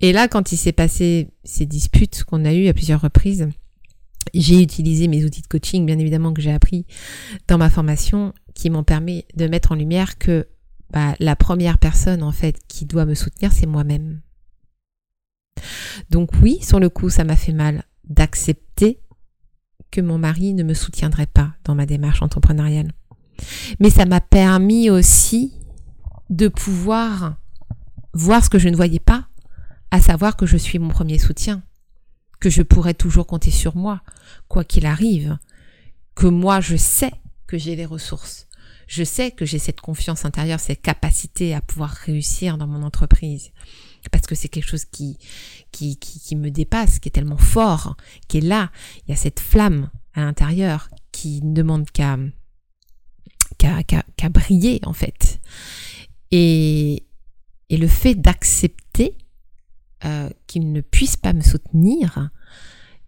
Et 0.00 0.12
là, 0.12 0.28
quand 0.28 0.52
il 0.52 0.56
s'est 0.56 0.72
passé 0.72 1.30
ces 1.44 1.66
disputes 1.66 2.24
qu'on 2.24 2.44
a 2.44 2.52
eues 2.52 2.68
à 2.68 2.74
plusieurs 2.74 3.00
reprises, 3.00 3.48
j'ai 4.34 4.60
utilisé 4.60 5.08
mes 5.08 5.24
outils 5.24 5.42
de 5.42 5.46
coaching, 5.46 5.86
bien 5.86 5.98
évidemment, 5.98 6.32
que 6.32 6.42
j'ai 6.42 6.52
appris 6.52 6.86
dans 7.48 7.58
ma 7.58 7.70
formation, 7.70 8.32
qui 8.54 8.70
m'ont 8.70 8.84
permis 8.84 9.24
de 9.36 9.46
mettre 9.46 9.72
en 9.72 9.74
lumière 9.74 10.18
que 10.18 10.48
bah, 10.90 11.14
la 11.20 11.36
première 11.36 11.78
personne, 11.78 12.22
en 12.22 12.32
fait, 12.32 12.60
qui 12.68 12.84
doit 12.84 13.06
me 13.06 13.14
soutenir, 13.14 13.52
c'est 13.52 13.66
moi-même. 13.66 14.20
Donc 16.10 16.30
oui, 16.42 16.58
sur 16.62 16.80
le 16.80 16.88
coup, 16.88 17.10
ça 17.10 17.24
m'a 17.24 17.36
fait 17.36 17.52
mal 17.52 17.84
d'accepter 18.04 19.00
que 19.90 20.00
mon 20.00 20.18
mari 20.18 20.54
ne 20.54 20.62
me 20.62 20.74
soutiendrait 20.74 21.26
pas 21.26 21.54
dans 21.64 21.74
ma 21.74 21.86
démarche 21.86 22.22
entrepreneuriale. 22.22 22.92
Mais 23.80 23.90
ça 23.90 24.06
m'a 24.06 24.20
permis 24.20 24.90
aussi 24.90 25.52
de 26.30 26.48
pouvoir 26.48 27.36
voir 28.14 28.44
ce 28.44 28.50
que 28.50 28.58
je 28.58 28.68
ne 28.68 28.76
voyais 28.76 29.00
pas, 29.00 29.28
à 29.90 30.00
savoir 30.00 30.36
que 30.36 30.46
je 30.46 30.56
suis 30.56 30.78
mon 30.78 30.88
premier 30.88 31.18
soutien, 31.18 31.62
que 32.40 32.50
je 32.50 32.62
pourrais 32.62 32.94
toujours 32.94 33.26
compter 33.26 33.50
sur 33.50 33.76
moi, 33.76 34.02
quoi 34.48 34.64
qu'il 34.64 34.86
arrive, 34.86 35.38
que 36.14 36.26
moi 36.26 36.60
je 36.60 36.76
sais 36.76 37.12
que 37.46 37.58
j'ai 37.58 37.76
les 37.76 37.86
ressources, 37.86 38.48
je 38.86 39.04
sais 39.04 39.30
que 39.30 39.44
j'ai 39.44 39.58
cette 39.58 39.80
confiance 39.80 40.24
intérieure, 40.24 40.60
cette 40.60 40.82
capacité 40.82 41.54
à 41.54 41.60
pouvoir 41.60 41.90
réussir 41.90 42.58
dans 42.58 42.66
mon 42.66 42.82
entreprise, 42.82 43.52
parce 44.10 44.26
que 44.26 44.34
c'est 44.34 44.48
quelque 44.48 44.68
chose 44.68 44.84
qui, 44.84 45.18
qui, 45.70 46.36
me 46.36 46.50
dépasse, 46.50 46.98
qui 46.98 47.08
est 47.08 47.12
tellement 47.12 47.36
fort, 47.36 47.96
qui 48.28 48.38
est 48.38 48.42
là. 48.42 48.70
Il 49.06 49.10
y 49.10 49.14
a 49.14 49.16
cette 49.16 49.40
flamme 49.40 49.90
à 50.14 50.20
l'intérieur 50.20 50.88
qui 51.12 51.42
ne 51.42 51.54
demande 51.54 51.90
qu'à 51.90 52.16
qu'à 53.58 54.28
briller 54.28 54.80
en 54.84 54.92
fait. 54.92 55.40
Et, 56.30 57.06
et 57.68 57.76
le 57.76 57.86
fait 57.86 58.14
d'accepter 58.14 59.16
euh, 60.04 60.30
qu'il 60.46 60.72
ne 60.72 60.80
puisse 60.80 61.16
pas 61.16 61.32
me 61.32 61.42
soutenir, 61.42 62.30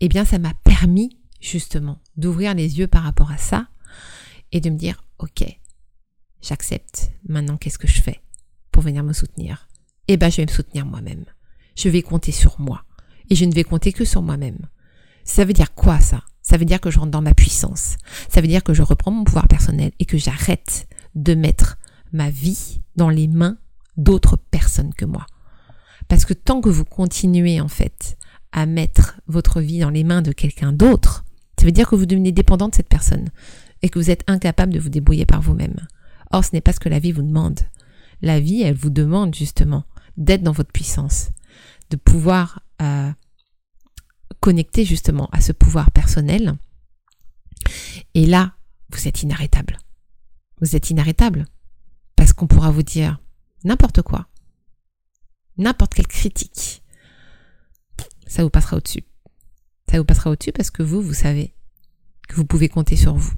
eh 0.01 0.09
bien 0.09 0.25
ça 0.25 0.39
m'a 0.39 0.55
permis 0.65 1.19
justement 1.41 1.99
d'ouvrir 2.17 2.55
les 2.55 2.79
yeux 2.79 2.87
par 2.87 3.03
rapport 3.03 3.33
à 3.33 3.39
ça 3.39 3.69
et 4.53 4.61
de 4.61 4.71
me 4.71 4.77
dire 4.77 5.05
ok, 5.19 5.45
j'accepte. 6.41 7.11
Maintenant 7.29 7.57
qu'est-ce 7.57 7.79
que 7.79 7.89
je 7.89 8.01
fais 8.01 8.21
pour 8.71 8.83
venir 8.83 9.03
me 9.03 9.13
soutenir? 9.13 9.69
Eh 10.09 10.17
ben 10.17 10.31
je 10.31 10.37
vais 10.39 10.47
me 10.47 10.51
soutenir 10.51 10.87
moi-même. 10.87 11.25
Je 11.77 11.89
vais 11.89 12.03
compter 12.03 12.33
sur 12.33 12.61
moi. 12.61 12.85
Et 13.31 13.35
je 13.35 13.45
ne 13.45 13.55
vais 13.55 13.65
compter 13.65 13.93
que 13.93 14.05
sur 14.05 14.23
moi-même. 14.23 14.59
Ça 15.25 15.45
veut 15.45 15.53
dire 15.53 15.75
quoi 15.75 15.99
ça? 16.01 16.23
Ça 16.43 16.59
veut 16.59 16.67
dire 16.67 16.81
que 16.81 16.91
je 16.91 16.99
rentre 16.99 17.11
dans 17.11 17.23
ma 17.23 17.35
puissance. 17.35 17.97
Ça 18.29 18.41
veut 18.41 18.47
dire 18.47 18.63
que 18.63 18.75
je 18.75 18.83
reprends 18.83 19.11
mon 19.11 19.25
pouvoir 19.25 19.49
personnel 19.49 19.93
et 19.99 20.05
que 20.05 20.19
j'arrête 20.19 20.87
de 21.15 21.35
mettre 21.35 21.79
ma 22.13 22.29
vie 22.29 22.81
dans 22.97 23.09
les 23.09 23.29
mains 23.29 23.57
d'autres 23.97 24.37
personnes 24.37 24.93
que 24.93 25.07
moi. 25.07 25.27
Parce 26.09 26.27
que 26.27 26.35
tant 26.35 26.61
que 26.61 26.69
vous 26.69 26.85
continuez 26.85 27.61
en 27.61 27.69
fait 27.69 28.19
à 28.53 28.67
mettre 28.67 29.21
votre 29.27 29.61
vie 29.61 29.79
dans 29.79 29.91
les 29.91 30.05
mains 30.05 30.23
de 30.23 30.33
quelqu'un 30.33 30.73
d'autre, 30.73 31.25
ça 31.59 31.65
veut 31.65 31.73
dire 31.73 31.89
que 31.89 31.97
vous 31.97 32.07
devenez 32.07 32.33
dépendant 32.33 32.69
de 32.69 32.75
cette 32.75 32.89
personne 32.89 33.31
et 33.83 33.89
que 33.89 33.99
vous 33.99 34.11
êtes 34.11 34.25
incapable 34.27 34.75
de 34.75 34.81
vous 34.81 34.91
débrouiller 34.91 35.25
par 35.25 35.41
vous-même. 35.41 35.87
Or, 36.31 36.45
ce 36.45 36.51
n'est 36.53 36.61
pas 36.61 36.73
ce 36.73 36.81
que 36.81 36.89
la 36.89 36.99
vie 36.99 37.13
vous 37.13 37.23
demande. 37.23 37.61
La 38.21 38.39
vie, 38.39 38.63
elle 38.63 38.75
vous 38.75 38.91
demande 38.91 39.35
justement 39.35 39.85
d'être 40.17 40.43
dans 40.43 40.53
votre 40.53 40.73
puissance, 40.73 41.31
de 41.91 41.97
pouvoir 41.97 42.63
euh, 42.83 43.13
connecter 44.41 44.85
justement 44.85 45.29
à 45.33 45.41
ce 45.41 45.53
pouvoir 45.53 45.91
personnel. 45.91 46.57
Et 48.15 48.27
là, 48.27 48.55
vous 48.91 49.09
êtes 49.09 49.23
inarrêtable. 49.23 49.79
Vous 50.61 50.77
êtes 50.77 50.91
inarrêtable 50.91 51.47
parce 52.17 52.33
qu'on 52.33 52.47
pourra 52.47 52.71
vous 52.71 52.83
dire 52.83 53.21
n'importe 53.65 54.03
quoi, 54.03 54.29
n'importe 55.57 55.95
quelle 55.95 56.07
critique. 56.07 56.83
Ça 58.27 58.43
vous 58.43 58.51
passera 58.51 58.77
au-dessus. 58.77 59.05
Ça 59.91 59.99
vous 59.99 60.05
passera 60.05 60.31
au-dessus 60.31 60.53
parce 60.53 60.71
que 60.71 60.83
vous, 60.83 61.03
vous 61.03 61.15
savez 61.15 61.55
que 62.29 62.37
vous 62.37 62.45
pouvez 62.45 62.69
compter 62.69 62.97
sur 62.97 63.15
vous. 63.15 63.35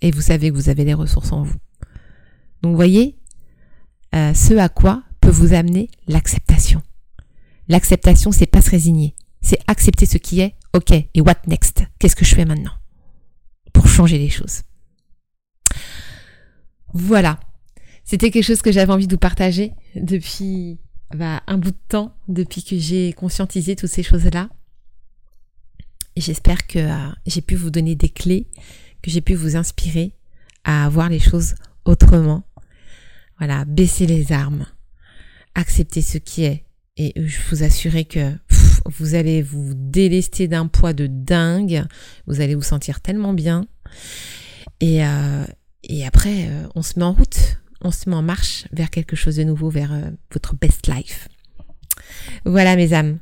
Et 0.00 0.10
vous 0.10 0.20
savez 0.20 0.50
que 0.50 0.54
vous 0.54 0.68
avez 0.68 0.84
les 0.84 0.94
ressources 0.94 1.32
en 1.32 1.42
vous. 1.42 1.58
Donc, 2.62 2.76
voyez, 2.76 3.18
euh, 4.14 4.34
ce 4.34 4.54
à 4.54 4.68
quoi 4.68 5.02
vous 5.30 5.52
amener 5.52 5.90
l'acceptation. 6.06 6.82
L'acceptation, 7.68 8.32
c'est 8.32 8.46
pas 8.46 8.62
se 8.62 8.70
résigner, 8.70 9.14
c'est 9.42 9.58
accepter 9.66 10.06
ce 10.06 10.18
qui 10.18 10.40
est. 10.40 10.54
Ok, 10.74 10.92
et 10.92 11.20
what 11.20 11.36
next? 11.46 11.84
Qu'est-ce 11.98 12.16
que 12.16 12.24
je 12.24 12.34
fais 12.34 12.44
maintenant? 12.44 12.72
Pour 13.72 13.88
changer 13.88 14.18
les 14.18 14.30
choses 14.30 14.62
Voilà, 16.94 17.38
c'était 18.04 18.30
quelque 18.30 18.44
chose 18.44 18.62
que 18.62 18.72
j'avais 18.72 18.92
envie 18.92 19.06
de 19.06 19.12
vous 19.12 19.18
partager 19.18 19.72
depuis 19.94 20.78
bah, 21.14 21.42
un 21.46 21.58
bout 21.58 21.72
de 21.72 21.78
temps, 21.88 22.14
depuis 22.28 22.62
que 22.62 22.78
j'ai 22.78 23.12
conscientisé 23.12 23.76
toutes 23.76 23.90
ces 23.90 24.02
choses-là. 24.02 24.48
J'espère 26.16 26.66
que 26.66 26.78
euh, 26.78 27.12
j'ai 27.26 27.42
pu 27.42 27.54
vous 27.54 27.70
donner 27.70 27.94
des 27.94 28.08
clés, 28.08 28.48
que 29.02 29.10
j'ai 29.10 29.20
pu 29.20 29.34
vous 29.34 29.56
inspirer 29.56 30.12
à 30.64 30.88
voir 30.88 31.08
les 31.08 31.20
choses 31.20 31.54
autrement. 31.84 32.44
Voilà, 33.38 33.64
baisser 33.64 34.06
les 34.06 34.32
armes, 34.32 34.66
accepter 35.54 36.02
ce 36.02 36.18
qui 36.18 36.44
est. 36.44 36.64
Et 36.96 37.12
je 37.16 37.38
vous 37.50 37.62
assurer 37.62 38.04
que 38.04 38.32
vous 38.86 39.14
allez 39.14 39.42
vous 39.42 39.72
délester 39.74 40.48
d'un 40.48 40.66
poids 40.66 40.92
de 40.92 41.06
dingue. 41.06 41.84
Vous 42.26 42.40
allez 42.40 42.54
vous 42.54 42.62
sentir 42.62 43.00
tellement 43.00 43.32
bien. 43.32 43.66
Et, 44.80 45.04
euh, 45.04 45.44
après, 46.06 46.48
euh, 46.48 46.66
on 46.74 46.82
se 46.82 46.98
met 46.98 47.04
en 47.04 47.12
route. 47.12 47.60
On 47.80 47.90
se 47.90 48.10
met 48.10 48.16
en 48.16 48.22
marche 48.22 48.66
vers 48.72 48.90
quelque 48.90 49.14
chose 49.14 49.36
de 49.36 49.44
nouveau, 49.44 49.70
vers 49.70 49.92
euh, 49.92 50.10
votre 50.32 50.56
best 50.56 50.88
life. 50.88 51.28
Voilà 52.44 52.74
mes 52.76 52.92
âmes. 52.92 53.18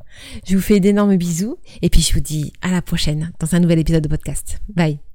Je 0.46 0.56
vous 0.56 0.62
fais 0.62 0.80
d'énormes 0.80 1.16
bisous. 1.16 1.58
Et 1.82 1.90
puis 1.90 2.00
je 2.00 2.14
vous 2.14 2.20
dis 2.20 2.52
à 2.62 2.70
la 2.70 2.82
prochaine 2.82 3.32
dans 3.40 3.54
un 3.54 3.60
nouvel 3.60 3.78
épisode 3.78 4.02
de 4.02 4.08
podcast. 4.08 4.60
Bye. 4.74 5.05